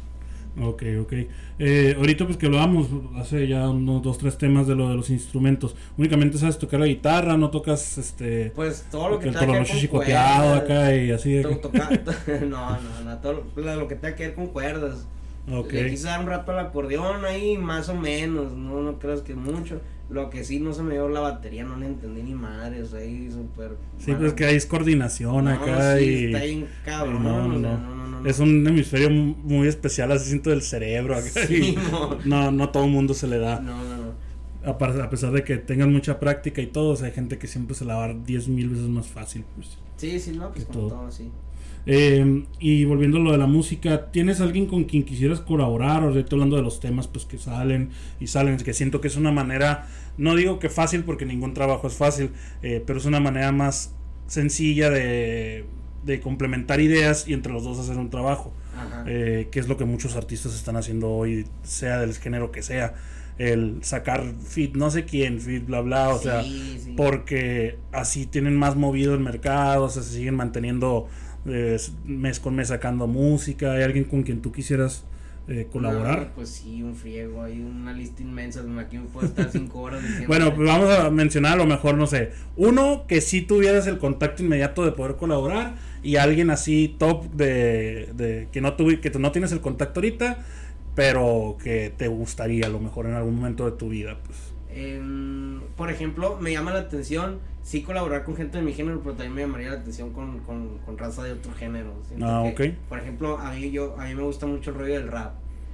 [0.60, 1.14] Ok, ok.
[1.60, 4.96] Eh, ahorita pues que lo hablamos, hace ya unos dos, tres temas de lo de
[4.96, 5.76] los instrumentos.
[5.98, 8.52] Únicamente sabes tocar la guitarra, no tocas este...
[8.54, 11.32] Pues todo lo que el tololoche chicoteado acá y así.
[11.34, 11.90] de toca-
[12.50, 15.08] no, no, no, todo lo que tenga que ver con cuerdas.
[15.50, 15.72] Ok.
[15.74, 19.34] Le quise dar un rato al acordeón ahí, más o menos, no, no creas que
[19.36, 19.82] mucho.
[20.10, 23.30] Lo que sí no se me dio la batería, no le entendí ni madres, ahí
[23.32, 23.78] súper.
[23.98, 26.26] Sí, pues que ahí es coordinación No, acá sí, y...
[26.26, 27.24] está bien cabrón.
[27.24, 27.96] no, no, o sea, no.
[27.96, 28.30] no, no.
[28.30, 31.30] Es un hemisferio mu- muy especial, así siento del cerebro acá.
[31.48, 31.76] Sí,
[32.26, 33.62] y no, no todo el mundo se le da.
[33.62, 34.12] No, no, no.
[34.64, 37.74] A, pesar de que tengan mucha práctica y todo, o sea, hay gente que siempre
[37.74, 39.44] se la va a dar 10 mil veces más fácil.
[39.56, 39.78] Pues.
[39.98, 40.90] Sí, sí, no, pues como todo.
[40.90, 41.32] todo, sí.
[41.86, 46.04] Eh, y volviendo a lo de la música, ¿tienes alguien con quien quisieras colaborar?
[46.04, 47.90] O estoy hablando de los temas pues que salen
[48.20, 51.88] y salen, que siento que es una manera, no digo que fácil porque ningún trabajo
[51.88, 53.96] es fácil, eh, pero es una manera más
[54.28, 55.66] sencilla de,
[56.04, 58.54] de complementar ideas y entre los dos hacer un trabajo,
[59.06, 62.96] eh, que es lo que muchos artistas están haciendo hoy, sea del género que sea,
[63.38, 66.94] el sacar fit, no sé quién, fit, bla, bla, o sea, sí.
[66.96, 71.08] porque así tienen más movido el mercado, o sea, se siguen manteniendo
[71.46, 73.74] eh, mes con mes sacando música.
[73.74, 75.06] ¿Hay alguien con quien tú quisieras
[75.48, 76.20] eh, colaborar?
[76.20, 80.02] No, pues sí, un friego, hay una lista inmensa, aquí me puedo estar cinco horas
[80.04, 80.28] diciendo.
[80.28, 83.98] Bueno, pues vamos a mencionar a lo mejor, no sé, uno que sí tuvieras el
[83.98, 89.10] contacto inmediato de poder colaborar y alguien así top de, de que no tuvi, que
[89.10, 90.46] tú no tienes el contacto ahorita,
[90.96, 94.51] pero que te gustaría a lo mejor en algún momento de tu vida, pues.
[94.74, 99.16] Em, por ejemplo, me llama la atención, sí colaborar con gente de mi género, pero
[99.16, 101.94] también me llamaría la atención con, con, con raza de otro género.
[102.08, 102.90] Siento Ah, que, ok.
[102.90, 105.34] Por ejemplo, a mí, yo, a mí me gusta mucho el rollo del rap.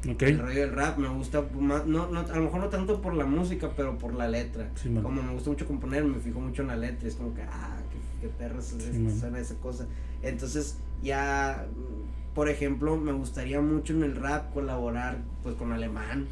[0.09, 0.21] ¿Ok?
[0.23, 3.13] El rollo del rap me gusta más, no, no, a lo mejor no tanto por
[3.15, 4.69] la música, pero por la letra.
[4.75, 7.41] Sí, como me gusta mucho componer, me fijo mucho en la letra, es como que,
[7.43, 7.77] ah,
[8.21, 9.19] qué, qué man.
[9.19, 9.85] suena esa cosa.
[10.21, 11.65] Entonces, ya,
[12.33, 16.27] por ejemplo, me gustaría mucho en el rap colaborar, pues, con Alemán.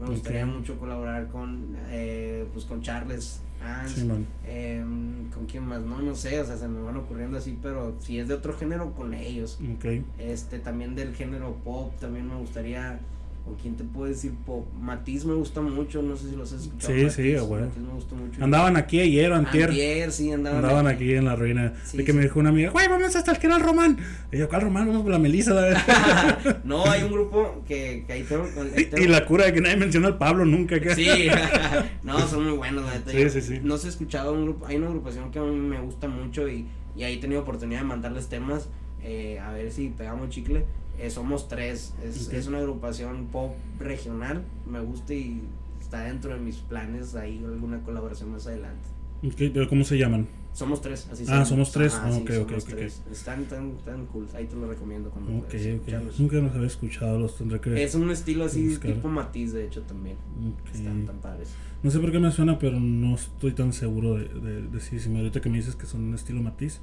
[0.00, 3.92] Me gustaría mucho colaborar con, eh, pues, con Charles Hans.
[3.92, 4.26] Sí, man.
[4.46, 5.80] em, ¿Con quién más?
[5.80, 8.56] No, no sé, o sea, se me van ocurriendo así, pero si es de otro
[8.56, 9.58] género, con ellos.
[9.76, 10.02] Ok.
[10.18, 13.00] Este, también del género pop, también me gustaría.
[13.48, 14.66] ¿Con quién te puedo decir pop?
[14.78, 16.92] Matiz me gusta mucho, no sé si los has escuchado.
[16.94, 17.56] Sí, Matiz, sí, huevo.
[17.60, 18.44] Matiz me gusta mucho.
[18.44, 19.70] Andaban aquí ayer o antier.
[19.70, 21.72] Antier, sí, andaban, Andaban aquí en la ruina.
[21.84, 22.16] Sí, de que sí.
[22.18, 23.96] me dijo una amiga, güey, vamos hasta el que era el Román.
[24.30, 24.86] Y yo, ¿cuál Román?
[24.88, 25.54] Vamos por la Melissa.
[25.54, 28.44] la no, hay un grupo que, que ahí tengo.
[28.44, 30.76] ahí y, tengo- y la cura de que nadie menciona al Pablo nunca.
[30.76, 30.94] acá.
[30.94, 31.08] Sí,
[32.02, 33.10] no, son muy buenos, la neta.
[33.10, 33.60] Sí, Yo sí, sí.
[33.62, 36.46] No se ha escuchado un grupo, hay una agrupación que a mí me gusta mucho
[36.48, 38.68] y, y ahí he tenido oportunidad de mandarles temas,
[39.02, 40.64] eh, a ver si pegamos chicle.
[40.98, 45.42] Eh, somos tres, es, es una agrupación pop regional, me gusta y
[45.80, 48.88] está dentro de mis planes ahí alguna colaboración más adelante.
[49.24, 50.26] Ok, pero ¿cómo se llaman?
[50.52, 51.94] Somos tres, así se Ah, somos tres.
[51.94, 53.02] Ah, sí, ok, somos ok, ok, tres.
[53.12, 56.18] Están tan, tan cool, ahí te lo recomiendo cuando Ok, puedas.
[56.18, 57.80] Nunca los había escuchado, los tendré que...
[57.82, 58.92] Es un estilo así buscar.
[58.94, 60.16] tipo matiz de hecho también.
[60.74, 61.50] Están tan padres.
[61.84, 64.98] No sé por qué me suena, pero no estoy tan seguro de, de, de si,
[64.98, 66.80] si me- ahorita que me dices que son un estilo matiz,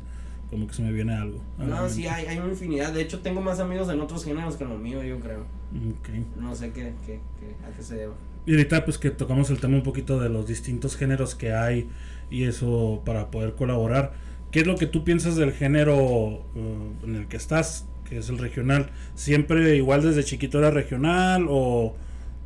[0.56, 1.40] como que se me viene algo.
[1.58, 2.92] No, sí, hay, hay una infinidad.
[2.94, 5.42] De hecho, tengo más amigos en otros géneros que en lo mío, yo creo.
[5.42, 6.10] Ok.
[6.42, 8.14] No sé qué, qué, qué- a qué se deba.
[8.46, 11.90] Y ahorita pues que tocamos el tema un poquito de los distintos géneros que hay
[12.30, 14.14] y eso para poder colaborar.
[14.52, 18.30] ¿Qué es lo que tú piensas del género eh, en el que estás, que es
[18.30, 18.92] el regional?
[19.16, 21.96] ¿Siempre igual desde chiquito era regional o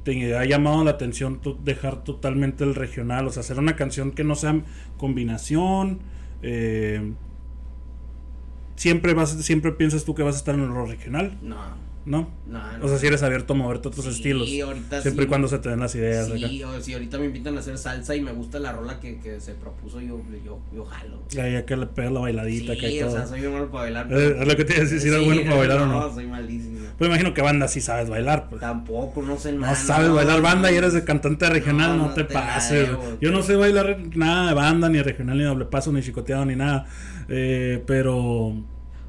[0.03, 3.27] te ha llamado la atención dejar totalmente el regional?
[3.27, 4.61] O sea, hacer una canción que no sea
[4.97, 5.99] combinación.
[6.41, 7.13] eh,
[8.79, 11.57] siempre vas siempre piensas tú que vas a estar en lo regional, No,
[12.05, 12.29] ¿no?
[12.47, 12.85] no, no.
[12.85, 14.49] O sea, si eres abierto a moverte a otros Sí, estilos.
[14.67, 15.27] ahorita Siempre sí.
[15.27, 16.27] y cuando se te den las ideas.
[16.27, 16.37] acá.
[16.47, 19.19] Sí, o si ahorita me invitan a hacer salsa y me gusta la rola que,
[19.19, 21.21] que se propuso, yo, yo, yo jalo.
[21.29, 23.17] Ya, ya que le pegas la bailadita Sí, que o todo.
[23.17, 24.07] sea, soy bueno para bailar.
[24.11, 26.13] Eh, es lo que te iba a decir, si eres bueno para bailar o no.
[26.13, 26.79] soy malísimo.
[26.97, 28.59] Pues imagino que banda sí sabes bailar, pues.
[28.61, 29.73] Tampoco, no sé nada.
[29.73, 32.87] No sabes bailar banda y eres de cantante regional, no, no te, te pases.
[32.89, 36.45] debo, Yo no sé bailar nada de banda, ni regional, ni doble paso, ni chicoteado,
[36.45, 36.87] ni nada.
[37.29, 38.53] Eh, pero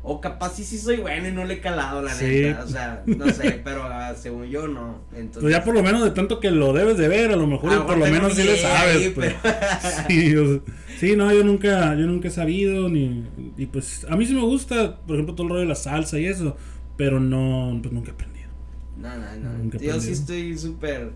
[0.02, 2.24] O capaz sí, sí soy bueno y no le he calado, la Sí.
[2.24, 2.64] neta.
[2.64, 5.02] O sea, no sé, pero ah, según yo no.
[5.12, 7.46] Entonces, pues ya por lo menos de tanto que lo debes de ver, a lo
[7.46, 8.96] mejor por lo menos sí le sabes.
[8.96, 9.34] ahí, pues.
[9.42, 9.54] pero-
[10.08, 10.60] sí, o sea,
[10.98, 13.24] sí, no, yo nunca, yo nunca he sabido, ni,
[13.58, 16.18] y pues a mí sí me gusta, por ejemplo, todo el rollo de la salsa
[16.18, 16.56] y eso,
[16.96, 18.48] pero no, pues nunca he aprendido.
[18.96, 19.58] No, no, no.
[19.58, 20.12] Nunca he Yo sí aprendido.
[20.20, 21.10] estoy súper,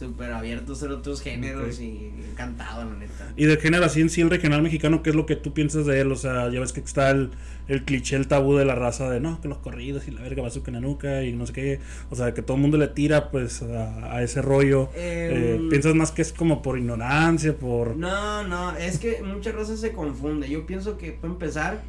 [0.00, 3.32] súper abierto a hacer otros géneros y encantado, la neta.
[3.36, 5.86] Y del género así en sí, el regional mexicano, ¿qué es lo que tú piensas
[5.86, 6.10] de él?
[6.10, 7.30] O sea, ya ves que está el,
[7.68, 10.42] el cliché, el tabú de la raza de no, que los corridos y la verga
[10.42, 11.80] bazooka nanuca y no sé qué.
[12.10, 14.90] O sea, que todo el mundo le tira pues a, a ese rollo.
[14.96, 17.96] Eh, Em, ¿Piensas más que es como por ignorancia, por...
[17.96, 20.48] No, no, es que muchas veces se confunde.
[20.48, 21.82] Yo pienso que, para empezar,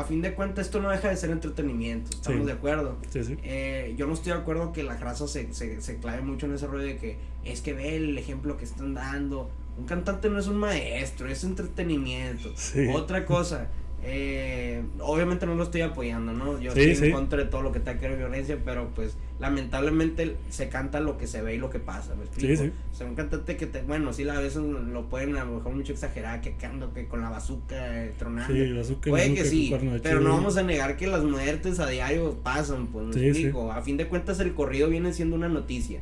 [0.00, 2.10] a fin de cuentas, esto no deja de ser entretenimiento.
[2.10, 2.46] ¿Estamos Sí.
[2.46, 2.96] de acuerdo?
[3.10, 3.36] Sí, sí.
[3.42, 6.54] Eh, yo no estoy de acuerdo que la raza se, se, se clave mucho en
[6.54, 9.50] ese rollo de que es que ve el ejemplo que están dando.
[9.76, 12.52] Un cantante no es un maestro, es entretenimiento.
[12.94, 13.68] Otra cosa,
[14.02, 16.60] eh, obviamente no lo estoy apoyando, ¿no?
[16.60, 17.04] Yo Sí, estoy sí.
[17.06, 21.00] en contra de todo lo que tenga que ver violencia, pero pues lamentablemente se canta
[21.00, 22.62] lo que se ve y lo que pasa, ¿me explico?
[22.62, 22.72] Sí, sí.
[22.92, 25.72] O sea, un cantante que te, bueno, sí, a veces lo pueden a lo mejor
[25.74, 28.80] mucho exagerar, que ando que con la bazuca eh, tronando.
[28.80, 32.86] Azúcar, Puede que sí, pero no vamos a negar que las muertes a diario pasan,
[32.88, 33.72] pues, me explico.
[33.72, 36.00] A fin de cuentas el corrido viene siendo una noticia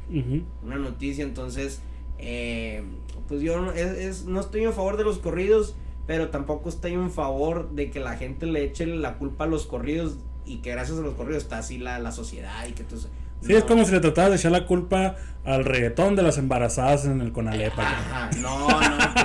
[0.62, 1.80] una noticia, entonces,
[2.18, 2.82] eh,
[3.28, 5.74] pues yo no, es, es- no estoy en favor de los corridos,
[6.06, 9.66] pero tampoco estoy en favor de que la gente le eche la culpa a los
[9.66, 13.10] corridos y que gracias a los corridos está así la, la sociedad y que entonces...
[13.42, 17.04] Sí, es como si le trataras de echar la culpa al reggaetón de las embarazadas
[17.04, 17.82] en el Conalepa.
[17.82, 18.66] Ajá, no,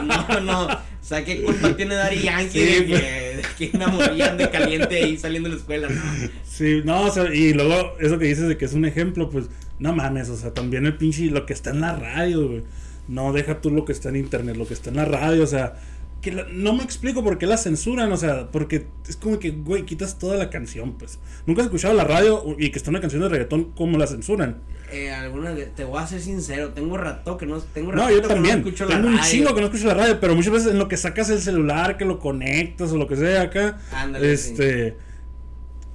[0.03, 0.65] no, no, no.
[0.65, 3.71] O sea, ¿qué culpa tiene Dari Yankee Sí, de pues.
[3.71, 5.89] que, de que ande caliente ahí saliendo de la escuela?
[5.89, 6.01] No.
[6.43, 9.45] Sí, no, o sea, y luego eso que dices de que es un ejemplo, pues
[9.79, 12.63] no mames, o sea, también el pinche lo que está en la radio, güey.
[13.07, 15.47] No deja tú lo que está en internet, lo que está en la radio, o
[15.47, 15.75] sea,
[16.21, 19.51] que la- no me explico por qué la censuran, o sea, porque es como que,
[19.51, 21.19] güey, quitas toda la canción, pues.
[21.47, 24.61] Nunca has escuchado la radio y que está una canción de reggaetón, ¿cómo la censuran?
[24.93, 28.27] Eh, te voy a ser sincero, tengo rato que no tengo No, rato yo que
[28.27, 28.57] también.
[28.59, 29.29] escucho la Tengo un radio.
[29.31, 31.97] chingo que no escucho la radio, pero muchas veces en lo que sacas el celular,
[31.97, 34.97] que lo conectas o lo que sea acá, Ándale, este.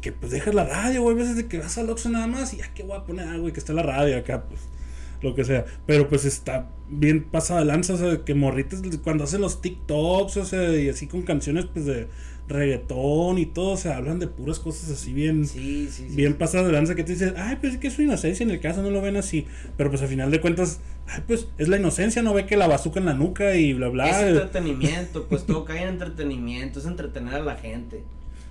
[0.00, 1.14] Que pues dejas la radio, güey.
[1.16, 3.28] A veces de que vas al Oxxo nada más y ya que voy a poner
[3.28, 4.60] algo y que está la radio acá, pues.
[5.26, 5.64] Lo que sea.
[5.86, 10.36] Pero pues está bien pasada de lanza, o sea, que morritas cuando hacen los TikToks,
[10.36, 12.06] o sea, y así con canciones pues de
[12.48, 15.46] reggaetón y todo, o sea, hablan de puras cosas así bien.
[15.46, 16.14] Sí, sí, sí.
[16.14, 18.50] Bien pasada de lanza que te dices, ay, pues es que es su inocencia en
[18.50, 19.46] el caso, no lo ven así.
[19.76, 22.68] Pero pues al final de cuentas, ay, pues es la inocencia, no ve que la
[22.68, 24.28] bazuca en la nuca y bla, Es bla.
[24.28, 28.04] entretenimiento, pues todo cae en entretenimiento, es entretener a la gente.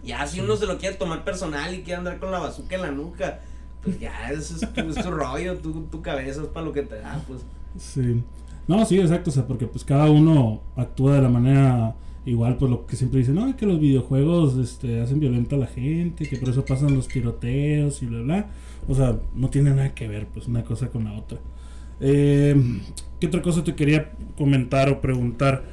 [0.03, 2.81] Ya si uno se lo quiere tomar personal y quiere andar con la bazuca en
[2.81, 3.39] la nuca,
[3.85, 6.95] pues ya eso es tu, es tu rollo, tu, cabeza es para lo que te
[6.95, 7.41] da, pues.
[7.77, 8.21] Sí.
[8.67, 11.95] No, sí, exacto, o sea, porque pues cada uno actúa de la manera
[12.25, 15.67] igual, pues lo que siempre dicen, no, que los videojuegos este, hacen violenta a la
[15.67, 18.47] gente, que por eso pasan los tiroteos y bla, bla.
[18.87, 21.37] O sea, no tiene nada que ver, pues, una cosa con la otra.
[21.99, 22.55] Eh,
[23.19, 25.63] ¿Qué otra cosa te quería comentar o preguntar?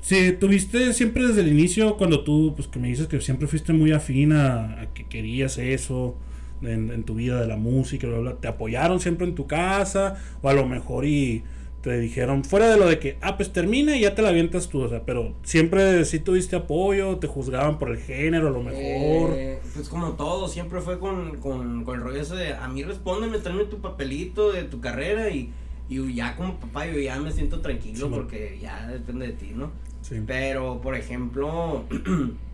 [0.00, 3.72] Si tuviste siempre desde el inicio, cuando tú, pues que me dices que siempre fuiste
[3.72, 6.14] muy afín a que querías eso
[6.68, 10.16] en, en tu vida de la música, bla, bla, ¿te apoyaron siempre en tu casa?
[10.42, 11.42] O a lo mejor y
[11.86, 14.68] te dijeron, fuera de lo de que, ah, pues termina y ya te la avientas
[14.68, 18.60] tú, o sea, pero siempre sí tuviste apoyo, te juzgaban por el género, a lo
[18.60, 19.34] mejor.
[19.34, 22.82] Eh, pues como todo, siempre fue con, con, con el rollo ese de, a mí
[22.82, 25.52] respóndeme, tráeme tu papelito de tu carrera y,
[25.88, 29.52] y ya como papá yo ya me siento tranquilo Sí, porque ya depende de ti,
[29.54, 29.70] ¿no?
[30.02, 30.16] Sí.
[30.26, 31.84] Pero, por ejemplo,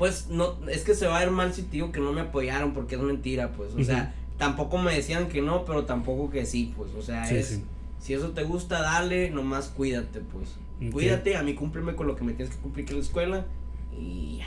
[0.00, 2.22] pues no, es que se va a ver mal si te digo que no me
[2.22, 3.74] apoyaron porque es mentira, pues.
[3.74, 6.94] O sea, tampoco me decían que no, pero tampoco que sí, pues.
[6.94, 7.64] O sea, Sí, es, sí.
[8.00, 10.54] si eso te gusta, dale, nomás cuídate, pues.
[10.90, 13.44] Cuídate, a mí cúmpleme con lo que me tienes que cumplir que la escuela
[13.94, 14.46] y ya.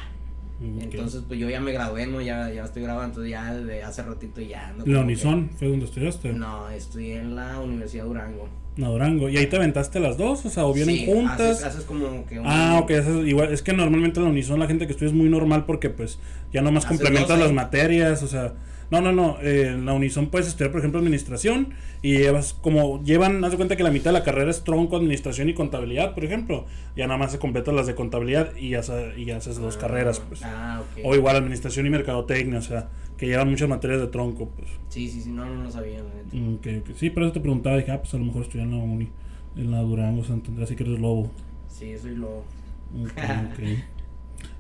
[0.61, 2.21] Entonces, pues yo ya me gradué, ¿no?
[2.21, 4.69] Ya, ya estoy grabando, entonces ya de hace ratito ya.
[4.69, 6.31] ando ¿La que- Unison fue donde estudiaste?
[6.33, 8.49] No, estudié en la Universidad de Durango.
[8.77, 9.29] No, Durango.
[9.29, 10.45] ¿Y ahí te aventaste las dos?
[10.45, 11.39] O sea, ¿o vienen Sí, juntas?
[11.41, 13.51] Haces, haces como que un- Ah, ok, eso es igual.
[13.53, 16.17] Es que normalmente la Unison la gente que estudia es muy normal porque pues
[16.51, 18.53] ya nomás Haces complementas dos las materias, o sea,
[19.01, 21.69] no, no, no, eh, en la Unison puedes estudiar por ejemplo administración
[22.01, 24.95] y llevas como llevan, haz de cuenta que la mitad de la carrera es tronco,
[24.97, 28.81] administración y contabilidad, por ejemplo, ya nada más se completan las de contabilidad y ya,
[29.17, 30.41] y ya haces dos Ah, carreras, pues.
[30.43, 31.01] Ah, ok.
[31.05, 34.69] O igual administración y mercadotecnia, o sea, que llevan muchas materias de tronco, pues.
[34.89, 36.29] Sí, sí, sí, no, no lo sabía, la neta.
[36.33, 36.95] Mm, ok, ok.
[36.97, 39.09] Sí, pero eso te preguntaba, dije, ah, pues a lo mejor estudian en la uni,
[39.55, 41.31] en la Durango, Santander, así que eres lobo.
[41.67, 42.27] Sí, soy lo.
[42.29, 43.11] Ok,
[43.53, 43.59] ok.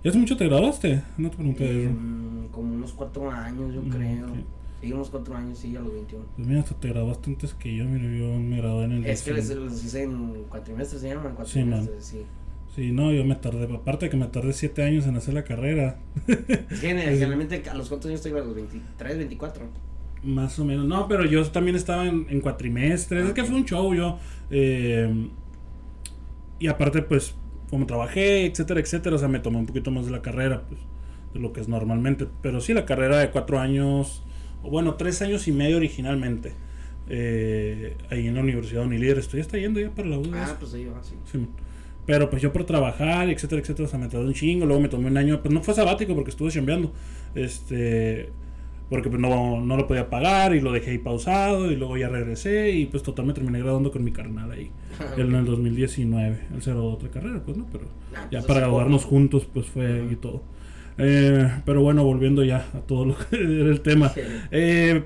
[0.03, 1.01] ¿Ya hace mucho te graduaste?
[1.17, 1.87] No te pregunté.
[1.89, 4.25] Mm, como unos cuatro años, yo Mm, creo.
[4.27, 4.33] ok.
[4.81, 6.25] Sí, unos cuatro años, sí, a los 21.
[6.35, 9.05] Pues mira, hasta te graduaste antes que yo, mira, yo me gradué en el...
[9.05, 9.69] Es que les, 19.
[9.71, 12.23] los hice en cuatrimestres, se llaman cuatrimestres, sí.
[12.75, 15.43] Sí, no, yo me tardé, aparte de que me tardé siete años en hacer la
[15.45, 19.63] carrera, Es que generalmente a los cuántos años estoy a los 23, 24.
[20.23, 20.85] más o menos.
[20.85, 24.17] No, pero yo también estaba en, en cuatrimestres, es que fue un show yo.
[24.49, 25.29] eh,
[26.59, 27.35] y aparte, pues,
[27.73, 30.79] como trabajé, etcétera, etcétera, o sea, me tomé un poquito más de la carrera, pues,
[31.33, 32.27] de lo que es normalmente.
[32.43, 34.21] Pero sí, la carrera de cuatro años,
[34.61, 36.53] o bueno, tres años y medio originalmente,
[37.09, 39.17] eh, ahí en la Universidad de Unilíder.
[39.17, 40.35] Estoy hasta yendo ya para la UDS.
[40.35, 41.15] Ah, pues ahí va, sí.
[41.31, 41.47] Sí,
[42.05, 44.87] pero pues yo por trabajar, etcétera, etcétera, o sea, me tardé un chingo, luego me
[44.87, 46.93] tomé un año, pues no fue sabático porque estuve chambeando,
[47.33, 48.29] este,
[48.89, 52.09] porque pues no, no lo podía pagar y lo dejé ahí pausado y luego ya
[52.09, 54.69] regresé y pues total me terminé graduando con mi carnal ahí,
[55.17, 58.45] en el 2019, él se graduó de otra carrera, pues no, pero Ah, ya pues,
[58.45, 59.15] para hace graduarnos poco.
[59.15, 60.43] juntos pues fue y todo.
[60.99, 64.09] Eh, pero bueno, volviendo ya a todo lo que era el tema.
[64.09, 64.21] Sí.
[64.51, 65.03] Eh,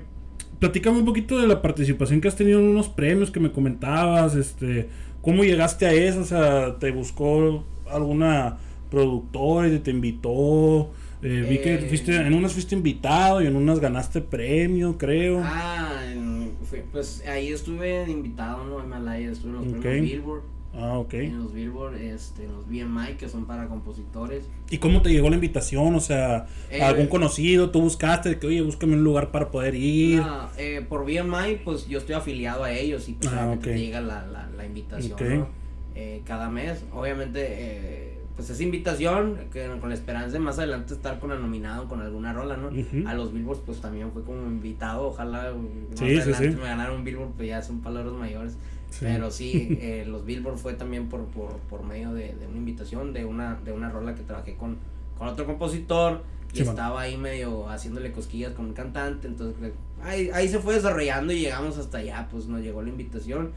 [0.58, 4.34] platícame un poquito de la participación que has tenido en unos premios que me comentabas,
[4.34, 4.88] este,
[5.22, 8.58] cómo llegaste a eso, o sea, te buscó alguna
[8.90, 10.90] productores y te invitó.
[11.22, 11.86] Eh, vi que Eh.
[11.88, 15.40] fuiste, en unas fuiste invitado y en unas ganaste premio, creo.
[15.44, 18.78] Ah, en- fue- pues ahí estuve invitado, ¿no?
[18.80, 20.42] En Himalaya, estuve en los premios Billboard.
[20.74, 21.14] Ah, ok.
[21.14, 24.44] En los Billboard, este, los BMI, que son para compositores.
[24.70, 25.94] ¿Y cómo te llegó la invitación?
[25.96, 30.18] O sea, Eh, algún conocido, tú buscaste que, oye, búscame un lugar para poder ir.
[30.20, 33.74] No, eh, por BMI, pues yo estoy afiliado a ellos y pues Ah, obviamente ok.
[33.74, 35.20] te llega la, la, la invitación Ok.
[35.22, 35.48] ¿no?
[35.96, 36.84] Eh, cada mes.
[36.92, 38.07] Obviamente, eh,
[38.38, 42.00] pues esa invitación, que con la esperanza de más adelante estar con el nominado con
[42.00, 42.70] alguna rola, ¿no?
[43.08, 45.08] A los Billboards, pues también fue como invitado.
[45.08, 46.56] Ojalá más Sí, adelante sí.
[46.56, 48.56] me ganaron un Billboard, pues ya son palabras mayores.
[49.00, 53.12] Pero sí, eh, los Billboard fue también por, por, por medio de, de una invitación,
[53.12, 54.76] de una, de una rola que trabajé con,
[55.18, 56.22] con otro compositor
[56.54, 56.68] y man.
[56.68, 61.32] estaba ahí medio haciéndole cosquillas con un cantante, entonces pues, ahí, ahí se fue desarrollando
[61.32, 63.50] y llegamos hasta allá, pues nos llegó la invitación.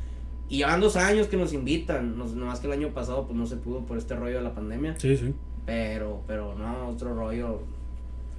[0.51, 3.45] Y llevan dos años que nos invitan, nos, nomás que el año pasado pues no
[3.47, 5.33] se pudo por este rollo de la pandemia, Sí, sí.
[5.65, 7.61] pero, pero no, otro rollo,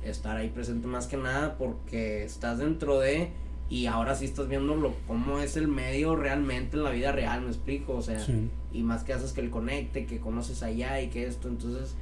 [0.04, 3.30] estar ahí presente más que nada porque estás dentro de
[3.70, 7.40] y ahora sí estás viendo lo, cómo es el medio realmente en la vida real,
[7.42, 8.50] me explico, o sea, Sí.
[8.72, 11.94] y más que haces que el conecte, que conoces allá y que esto, entonces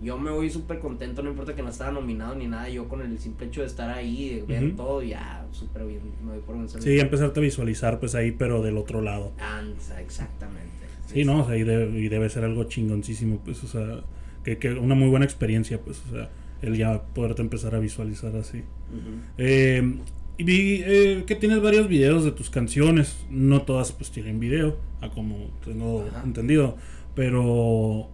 [0.00, 3.02] yo me voy súper contento, no importa que no estaba nominado ni nada, yo con
[3.02, 6.54] el simple hecho de estar ahí, de ver todo, ya súper bien, me voy por
[6.56, 9.32] un Sí, ya empezarte a visualizar pues ahí, pero del otro lado.
[9.38, 10.68] Ansa, exactamente.
[11.06, 14.02] Sí, no, o sea, y debe, y debe ser algo chingoncísimo, pues, o sea,
[14.44, 16.30] que, que una muy buena experiencia, pues, o sea,
[16.62, 18.58] el ya poderte empezar a visualizar así.
[18.58, 19.20] Ujú.
[19.38, 19.98] Eh,
[20.36, 24.76] y vi eh, que tienes varios videos de tus canciones, no todas pues tienen video,
[25.00, 26.22] a como tengo Ajá.
[26.24, 26.76] entendido,
[27.14, 28.08] pero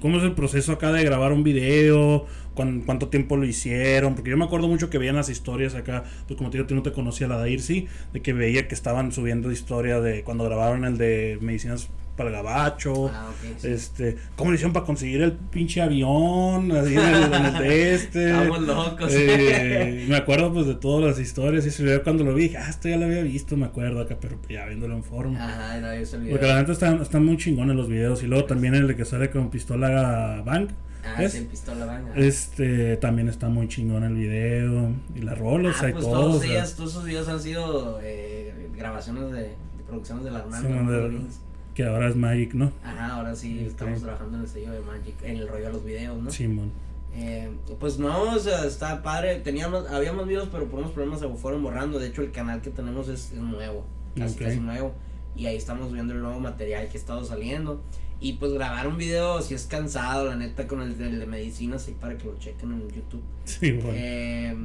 [0.00, 2.26] ¿cómo es el proceso acá de grabar un video?
[2.54, 4.14] ¿Cuán- ¿Cuánto tiempo lo hicieron?
[4.14, 6.74] Porque yo me acuerdo mucho que veían las historias acá, pues como te digo, tú
[6.76, 10.44] no te conocía la de Irsi, de que veía que estaban subiendo historia de cuando
[10.44, 13.08] grabaron el de Medicinas para el Gabacho.
[13.12, 13.68] Ah, sí.
[13.68, 16.70] Este, ¿cómo le hicieron para conseguir el pinche avión?
[16.72, 18.30] Así en el, en el de este.
[18.30, 19.12] Estamos locos.
[19.12, 22.68] Eh, me acuerdo pues de todas las historias y se cuando lo vi, dije, ah,
[22.68, 25.42] esto ya lo había visto, me acuerdo acá, pero ya viéndolo en forma.
[25.44, 26.18] Ajá, no, yo se.
[26.18, 28.22] Porque la neta están, están muy chingones los videos.
[28.22, 30.70] Y luego también el de que sale con pistola Bank.
[31.06, 32.02] Ah, pistola ajá.
[32.16, 34.90] Este también está muy chingón el video.
[35.14, 36.20] Y las rolas Ah, y pues todo.
[36.20, 39.54] todos, días, todos esos días han sido eh, grabaciones de, de
[39.86, 40.66] producciones de la hermana.
[40.66, 41.38] Sí,
[41.74, 42.72] que ahora es Magic, ¿no?
[42.84, 43.66] Ajá, ahora sí Ok.
[43.68, 46.30] estamos trabajando en el sello de Magic, en el rollo de los videos, ¿no?
[46.30, 46.70] Simón.
[47.16, 49.36] Eh, pues no, o sea, está padre.
[49.40, 51.98] Teníamos, habíamos videos, pero por unos problemas se fueron borrando.
[51.98, 53.84] De hecho, el canal que tenemos es, es nuevo,
[54.16, 54.42] casi Ok.
[54.42, 54.94] casi nuevo.
[55.36, 57.82] Y ahí estamos viendo el nuevo material que ha estado saliendo.
[58.20, 61.86] Y pues grabar un video si es cansado, la neta, con el, el de medicinas,
[61.88, 63.22] ahí para que lo chequen en YouTube.
[63.44, 63.90] Simón.
[63.92, 64.56] Eh,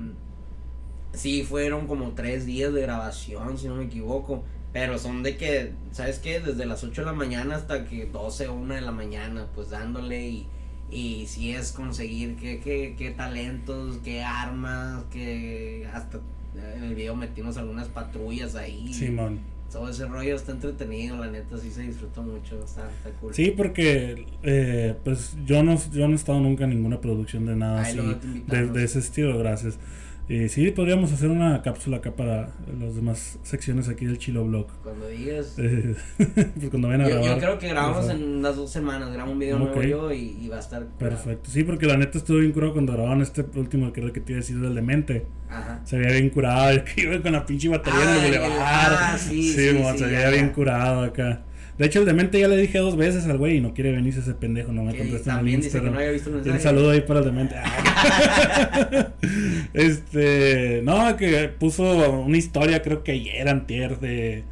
[1.14, 4.44] sí, fueron como tres días de grabación, si no me equivoco.
[4.72, 6.40] Pero son de que, ¿sabes qué?
[6.40, 9.72] Desde las 8 de la mañana hasta que 12 o 1 de la mañana, pues
[9.72, 10.48] dándole y,
[10.92, 16.20] y si es conseguir qué, qué, qué talentos, qué armas, que hasta
[16.76, 18.94] en el video metimos algunas patrullas ahí.
[18.94, 19.40] Simón.
[19.72, 23.36] Todo ese rollo está entretenido, la neta, sí se disfruta mucho, está, está cool.
[23.36, 27.56] Sí, porque eh, pues yo no, yo no he estado nunca en ninguna producción de
[27.56, 28.00] nada así,
[28.48, 29.78] de, de ese estilo, gracias.
[30.30, 34.68] Y sí, podríamos hacer una cápsula acá para las demás secciones aquí del Chilo Blog.
[34.84, 35.56] Cuando digas...
[35.58, 37.32] Eh, pues cuando vayan a Yo, grabar.
[37.32, 40.48] yo creo que grabamos en unas dos semanas, grabo un video nuevo yo y, y
[40.48, 40.84] va a estar...
[40.86, 41.00] curado.
[41.00, 41.50] Perfecto.
[41.50, 44.20] Sí, porque la neta estuve bien curado cuando grababan este último, que era el que
[44.22, 45.26] te iba a decir del demente.
[45.50, 45.82] Ajá.
[45.84, 48.40] Se veía bien curado, el que iba con la pinche batería Ah, en el el-
[48.40, 48.94] boulevard.
[49.00, 50.54] ah, sí, sí, sí, se ya, veía bien ya.
[50.54, 51.42] curado acá.
[51.80, 54.20] De hecho, el demente ya le dije dos veces al güey y no quiere venirse
[54.20, 56.46] ese pendejo, no me contesta en el también dice que Instagram.
[56.46, 56.54] no.
[56.54, 57.56] Un saludo ahí para el demente.
[59.74, 64.44] Este, no, que puso una historia, creo que ayer, antier, de.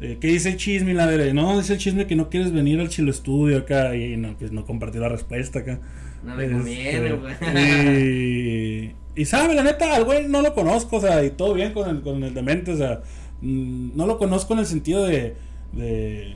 [0.00, 0.92] ¿Qué dice el chisme?
[0.92, 3.96] La de, no, dice el chisme que no quieres venir al chilo estudio acá.
[3.96, 5.78] Y no, pues no compartió la respuesta acá.
[6.22, 7.34] No Este, conviene, güey.
[7.56, 11.72] Y, y sabe, la neta, al güey no lo conozco, o sea, y todo bien
[11.72, 13.00] con el, con el demente, o sea,
[13.40, 15.34] mm, no lo conozco en el sentido de,
[15.72, 16.34] de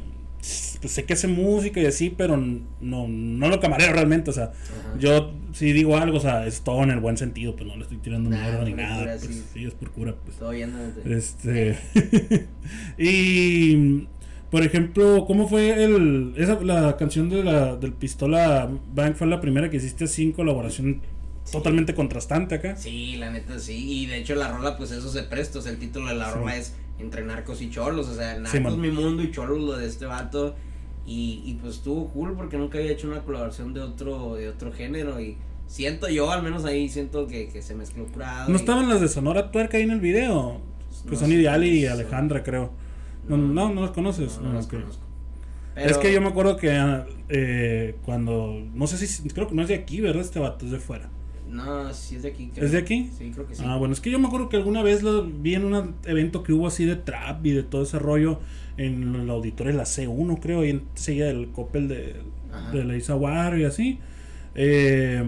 [0.80, 4.44] pues sé que hace música y así, pero no, no lo camarero realmente, o sea,
[4.44, 4.98] Ajá.
[4.98, 7.82] yo si digo algo, o sea, es todo en el buen sentido, pues no le
[7.82, 9.42] estoy tirando Nah, mierda ni por nada, cura, pues, sí.
[9.54, 10.36] sí, es por cura, pues.
[10.36, 10.52] Todo.
[10.52, 11.78] Este.
[12.98, 14.06] y.
[14.50, 16.32] Por ejemplo, ¿cómo fue el.
[16.36, 20.32] Esa, la canción de la, del Pistola Bank fue la primera que hiciste así en
[20.32, 21.00] colaboración
[21.44, 21.52] Sí.
[21.52, 22.74] totalmente contrastante acá?
[22.74, 23.74] Sí, la neta sí.
[24.02, 25.58] Y de hecho la rola, pues eso se presta.
[25.58, 26.38] O sea, el título de la Sí.
[26.38, 28.08] rola es Entre narcos y cholos.
[28.08, 30.54] O sea, narcos Sí, mi mundo y cholos lo de este vato.
[31.06, 34.72] Y, y pues estuvo cool porque nunca había hecho una colaboración de otro, de otro
[34.72, 35.20] género.
[35.20, 35.36] Y
[35.66, 38.48] siento yo, al menos ahí siento que, que se mezcló curado.
[38.48, 40.60] ¿No y- estaban las de Sonora Tuerca ahí en el video?
[40.88, 41.86] Pues, Que no son Ideal y.
[41.86, 42.70] Alejandra, creo.
[43.28, 44.38] No, no, no, las conoces.
[44.38, 44.70] No, no Ah, las ok.
[44.72, 45.02] conozco.
[45.76, 46.70] Es que yo me acuerdo que
[47.28, 48.62] eh, cuando.
[48.74, 49.28] No sé si.
[49.30, 50.22] Creo que no es de aquí, ¿verdad?
[50.22, 51.10] Este vato es de fuera.
[51.48, 52.50] No, sí es de aquí.
[52.56, 53.10] ¿Es de aquí?
[53.16, 53.62] Sí, creo que sí.
[53.66, 56.42] Ah, bueno, es que yo me acuerdo que alguna vez lo vi en un evento
[56.42, 58.40] que hubo así de trap y de todo ese rollo
[58.76, 62.16] en el auditorio de la C1, creo, y enseguida del Coppel de,
[62.72, 63.98] de la Isaguar y así.
[64.54, 65.22] Eh,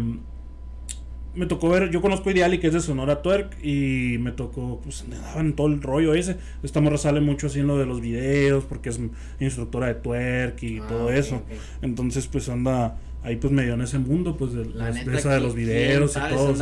[1.37, 5.07] me tocó ver, yo conozco Ideali que es de Sonora Twerk y me tocó, pues
[5.07, 6.39] me daban todo el rollo ese.
[6.62, 8.99] Esta morra sale mucho así en lo de los videos porque es
[9.39, 11.43] instructora de twerk y ah, todo eso.
[11.83, 14.62] Entonces pues anda ahí pues medio en ese mundo pues de,
[15.14, 16.55] esa de los videos y todo.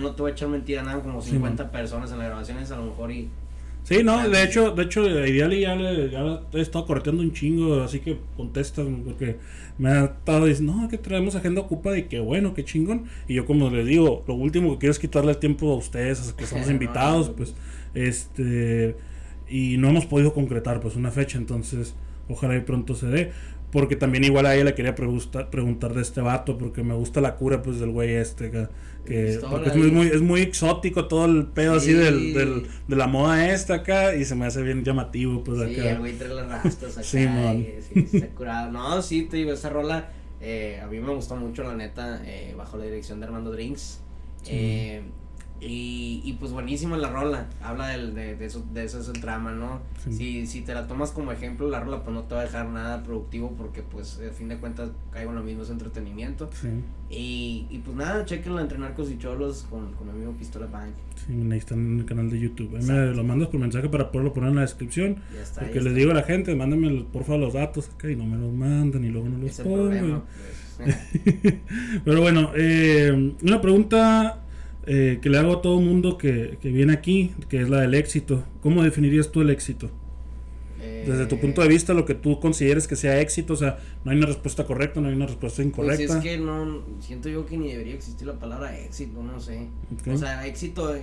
[0.00, 2.86] no te voy a echar mentira, nada como 50 personas en las grabaciones a lo
[2.86, 3.28] mejor y
[3.88, 7.80] Sí, no, de hecho, de hecho, Ideali ya, le, ya he estado correteando un chingo,
[7.80, 9.38] así que contestas, porque
[9.78, 13.04] me ha estado diciendo, no, que traemos agenda ocupada y que bueno, qué chingón.
[13.28, 16.28] Y yo como les digo, lo último que quiero es quitarle el tiempo a ustedes,
[16.28, 17.54] a que estamos invitados, pues,
[17.94, 18.94] este,
[19.48, 21.94] y no hemos podido concretar, pues, una fecha, entonces,
[22.28, 23.32] ojalá y pronto se dé.
[23.70, 27.20] Porque también igual a ella le quería preguntar, preguntar de este vato, porque me gusta
[27.20, 28.68] la cura pues del güey este, que,
[29.06, 29.42] es,
[29.92, 34.14] muy, es muy exótico todo el pedo así del, del, de la moda esta acá,
[34.14, 35.68] y se me hace bien llamativo pues acá.
[35.68, 37.66] Sí, el güey trae las rastas acá, sí, man.
[37.92, 38.72] sí, está curado.
[38.72, 42.54] No, sí, te digo, esa rola, eh, a mí me gustó mucho la neta, eh,
[42.56, 44.00] bajo la dirección de Armando Drinks.
[44.46, 45.02] Eh,
[45.60, 49.20] y, y pues buenísima la rola, habla de, de, de, eso, de eso es el
[49.20, 49.80] trama, ¿no?
[50.08, 52.68] Si, si te la tomas como ejemplo, la rola pues no te va a dejar
[52.68, 56.48] nada productivo porque pues a fin de cuentas caigo en lo mismo, es entretenimiento.
[57.10, 60.92] Y, y pues nada, chequenla entre narcos y cholos con, con mi amigo Pistola Bank.
[61.26, 62.76] Sí, ahí están en el canal de YouTube.
[62.76, 65.16] Ahí me lo mandas por mensaje para poderlo poner en la descripción.
[65.34, 68.14] Ya está, porque les digo a la gente, mándenme por favor los datos acá y
[68.14, 70.22] no me los mandan y luego no los pongo.
[70.76, 70.96] Pues.
[72.04, 74.44] Pero bueno, eh, una pregunta
[74.90, 77.94] eh, que le hago a todo mundo que, que, viene aquí, que es la del
[77.94, 78.42] éxito.
[78.62, 79.90] ¿Cómo definirías tú el éxito?
[80.80, 84.10] Desde tu punto de vista, lo que tú consideres que sea éxito, o sea, no
[84.10, 86.06] hay una respuesta correcta, no hay una respuesta incorrecta.
[86.06, 89.68] Pues es que no, siento yo que ni debería existir la palabra éxito, no sé.
[90.10, 90.94] O sea, éxito,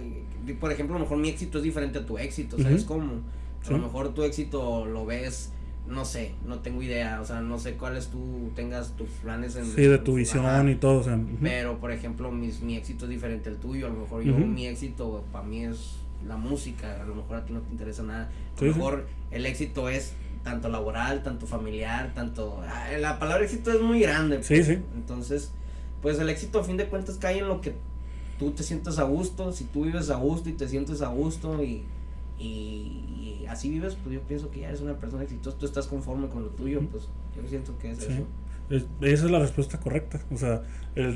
[0.59, 3.21] por ejemplo, a lo mejor mi éxito es diferente a tu éxito, ¿sabes cómo?
[3.67, 5.51] A lo mejor tu éxito lo ves
[5.87, 9.65] no sé, no tengo idea, o sea, no sé cuáles tú tengas tus planes en...
[9.65, 11.19] Sí, de tu visión y todo, o sea...
[11.41, 14.67] Pero, por ejemplo, mis, mi éxito es diferente al tuyo, a lo mejor yo, mi
[14.67, 18.31] éxito para mí es la música, a lo mejor a ti no te interesa nada,
[18.57, 20.13] a lo mejor el éxito es
[20.43, 22.61] tanto laboral, tanto familiar, tanto...
[22.67, 24.43] Ah, la palabra éxito es muy grande.
[24.43, 24.79] Sí, sí.
[24.95, 25.51] Entonces,
[26.01, 27.73] pues el éxito a fin de cuentas cae en lo que
[28.37, 31.63] tú te sientas a gusto, si tú vives a gusto y te sientes a gusto
[31.63, 31.83] y
[32.39, 36.27] y, así vives, pues yo pienso que ya eres una persona exitosa, tú estás conforme
[36.27, 37.05] con lo tuyo, pues
[37.35, 38.25] yo siento que es eso.
[38.69, 40.21] esa es la respuesta correcta.
[40.31, 40.63] O sea,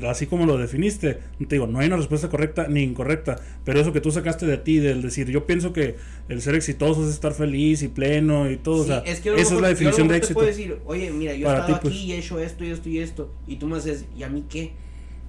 [0.08, 3.92] así como lo definiste, te digo, no hay una respuesta correcta ni incorrecta, pero eso
[3.92, 5.96] que tú sacaste de ti, del decir, yo pienso que
[6.28, 9.60] el ser exitoso es estar feliz y pleno y todo, o sea, es esa es
[9.60, 10.34] la definición de éxito.
[10.34, 11.94] Te puedo decir, oye, mira, yo he estado aquí pues.
[11.96, 14.44] y he hecho esto y esto y esto, y tú me haces, ¿y a mí
[14.48, 14.72] qué?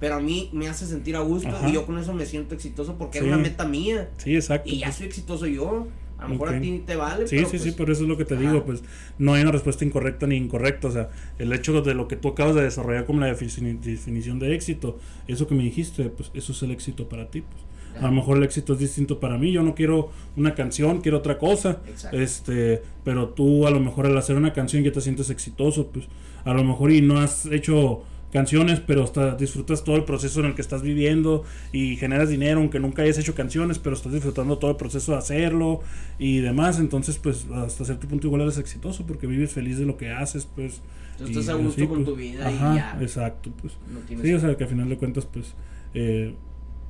[0.02, 2.98] Pero a mí me hace sentir a gusto y yo con eso me siento exitoso
[2.98, 4.10] porque es una meta mía.
[4.16, 4.68] Sí, exacto.
[4.68, 4.96] Y ya pues.
[4.96, 5.86] soy exitoso yo.
[6.18, 7.28] A lo mejor a ti te vale.
[7.28, 8.82] Sí, sí, sí, pues pero eso es lo que te digo, pues
[9.18, 10.88] no hay una respuesta incorrecta ni incorrecta.
[10.88, 14.54] O sea, el hecho de lo que tú acabas de desarrollar como la definición de
[14.56, 14.98] éxito,
[15.28, 17.42] eso que me dijiste, pues eso es el éxito para ti.
[17.42, 18.02] Pues.
[18.02, 19.52] A lo mejor el éxito es distinto para mí.
[19.52, 21.78] Yo no quiero una canción, quiero otra cosa.
[21.86, 22.18] Exacto.
[22.18, 26.06] Este, pero tú a lo mejor al hacer una canción ya te sientes exitoso, pues
[26.44, 30.46] a lo mejor y no has hecho canciones, pero hasta disfrutas todo el proceso en
[30.46, 34.58] el que estás viviendo y generas dinero, aunque nunca hayas hecho canciones, pero estás disfrutando
[34.58, 35.82] todo el proceso de hacerlo
[36.18, 39.96] y demás, entonces pues hasta cierto punto igual eres exitoso porque vives feliz de lo
[39.96, 40.80] que haces, pues.
[41.18, 42.98] Tú estás a gusto con pues, tu vida y ya.
[43.00, 43.74] Exacto, pues.
[44.22, 45.54] sí, o sea, que al final de cuentas, pues,
[45.94, 46.34] eh,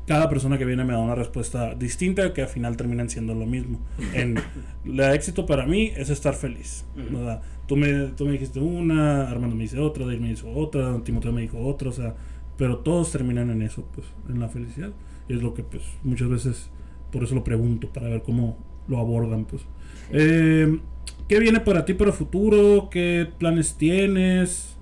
[0.07, 3.47] cada persona que viene me da una respuesta distinta que al final terminan siendo lo
[3.47, 3.81] mismo.
[4.15, 4.39] En,
[4.85, 6.85] el éxito para mí es estar feliz.
[7.67, 11.33] Tú, me, tú me dijiste una, Armando me dice otra, David me dijo otra, Timoteo
[11.33, 12.15] me dijo otra, o sea,
[12.57, 14.91] pero todos terminan en eso, pues, en la felicidad.
[15.29, 16.71] Y es lo que pues muchas veces,
[17.13, 19.63] por eso lo pregunto, para ver cómo lo abordan, pues.
[20.11, 20.79] Eh,
[21.29, 22.89] ¿Qué viene para ti para el futuro?
[22.91, 24.77] ¿Qué planes tienes?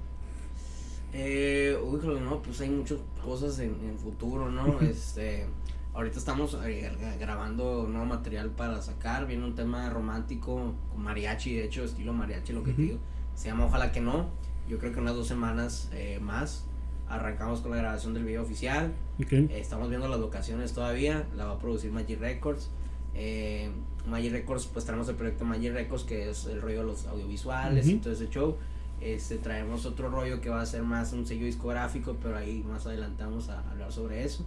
[1.12, 4.80] Eh, uy, no, pues hay muchas cosas en, en futuro, ¿no?
[4.82, 5.46] este,
[5.94, 11.64] ahorita estamos eh, grabando nuevo material para sacar, viene un tema romántico con mariachi, de
[11.64, 12.98] hecho, estilo mariachi, lo que te digo.
[13.34, 14.28] Se llama Ojalá que no.
[14.68, 16.66] Yo creo que unas dos semanas eh, más
[17.08, 18.92] arrancamos con la grabación del video oficial.
[19.18, 21.26] Eh, estamos viendo las locaciones todavía.
[21.36, 22.70] La va a producir Magic Records.
[23.14, 23.70] Eh,
[24.06, 27.86] Magic Records, pues tenemos el proyecto Magic Records, que es el rollo de los audiovisuales
[27.88, 28.56] y todo ese show.
[29.00, 32.84] Este, traemos otro rollo que va a ser más un sello discográfico, pero ahí más
[32.86, 34.44] adelante vamos a hablar sobre eso.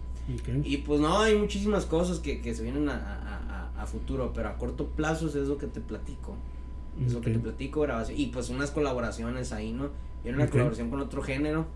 [0.62, 2.94] Y pues no, hay muchísimas cosas que, que se vienen a,
[3.76, 6.36] a, a, futuro, pero a corto plazo es eso que te platico.
[7.04, 7.36] Eso que Ok.
[7.36, 8.18] te platico, grabación.
[8.18, 9.90] Y pues unas colaboraciones ahí, ¿no?
[10.24, 10.50] Y una Ok.
[10.50, 11.66] colaboración con otro género.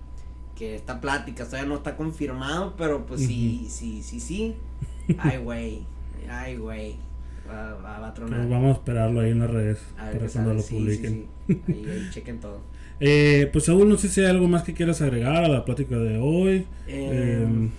[0.56, 4.54] Que esta plática todavía no está confirmado, pero pues sí, sí, sí, sí.
[5.18, 5.82] Ay, güey.
[6.30, 6.96] Ay, güey.
[7.48, 8.38] Va, va, va a tronar.
[8.40, 10.54] Pues vamos a esperarlo ahí en las redes A ver para cuando sale.
[10.54, 11.12] lo Sí, publiquen.
[11.12, 11.28] sí, sí.
[11.48, 12.60] Ahí, ahí chequen todo.
[13.00, 15.96] Eh, pues Saúl, no sé si hay algo más que quieras agregar a la plática
[15.96, 16.66] de hoy.
[16.86, 17.70] Eh, Em,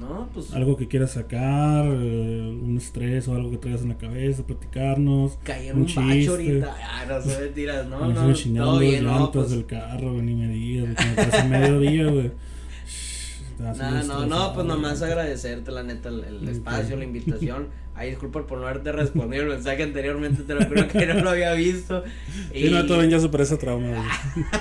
[0.00, 0.52] no, pues.
[0.54, 5.38] algo que quieras sacar, eh, un estrés o algo que traigas en la cabeza, platicarnos.
[5.72, 6.30] Un un, bacho chiste.
[6.30, 6.76] ahorita.
[6.82, 8.78] Ah, no sé mentiras, no, no.
[8.78, 9.50] bien, no, pues.
[9.50, 10.88] del carro, ni me digas,
[11.48, 12.32] me güey.
[13.58, 17.68] No, no, no, pues nomás agradecerte la neta el, el espacio, la invitación.
[17.96, 21.30] Ay, disculpa por no haberte respondido el mensaje anteriormente, te lo juro que no lo
[21.30, 22.02] había visto.
[22.52, 24.04] Sí, no, todo bien, ya superé ese trauma,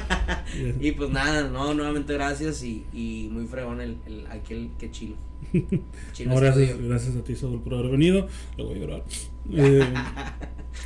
[0.80, 5.16] y pues nada, no, nuevamente gracias y, y muy fregón el, el aquel que chilo.
[6.14, 8.28] Chilo No, gracias, gracias a ti, Saúl, por haber venido.
[8.56, 9.04] Le voy a llorar.
[9.52, 9.84] Eh,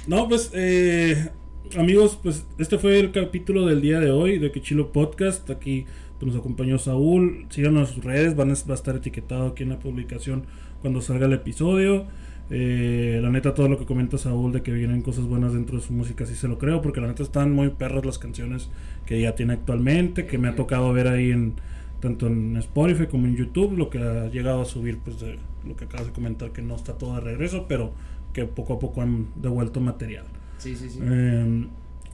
[0.08, 1.30] no, pues, eh,
[1.78, 5.50] amigos, pues este fue el capítulo del día de hoy de Quechilo Podcast.
[5.50, 5.86] Aquí
[6.20, 7.46] pues, nos acompañó Saúl.
[7.50, 10.44] Síganos en sus redes, van a, va a estar etiquetado aquí en la publicación
[10.82, 12.06] cuando salga el episodio.
[12.50, 15.84] Eh, la neta, todo lo que comenta Saúl de que vienen cosas buenas dentro de
[15.84, 18.70] su música, sí se lo creo, porque la neta están muy perras las canciones
[19.06, 21.56] que ya tiene actualmente, que me ha tocado ver ahí en
[22.00, 25.76] tanto en Spotify como en YouTube, lo que ha llegado a subir, pues de lo
[25.76, 27.92] que acabas de comentar, que no está todo de regreso, pero
[28.34, 30.26] que poco a poco han devuelto material.
[30.58, 31.00] Sí, sí, sí.
[31.02, 31.68] Eh,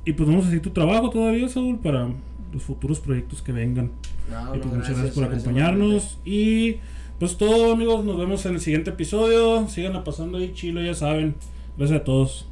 [0.06, 2.08] y pues vamos a seguir tu trabajo todavía, Saúl, para
[2.54, 3.91] los futuros proyectos que vengan.
[4.30, 6.18] No, Y no, pues muchas gracias por gracias, acompañarnos.
[6.26, 6.78] Y
[7.20, 9.68] pues todo, amigos, nos vemos en el siguiente episodio.
[9.68, 11.36] Sigan pasando ahí, chilo, ya saben.
[11.78, 12.47] Gracias a todos.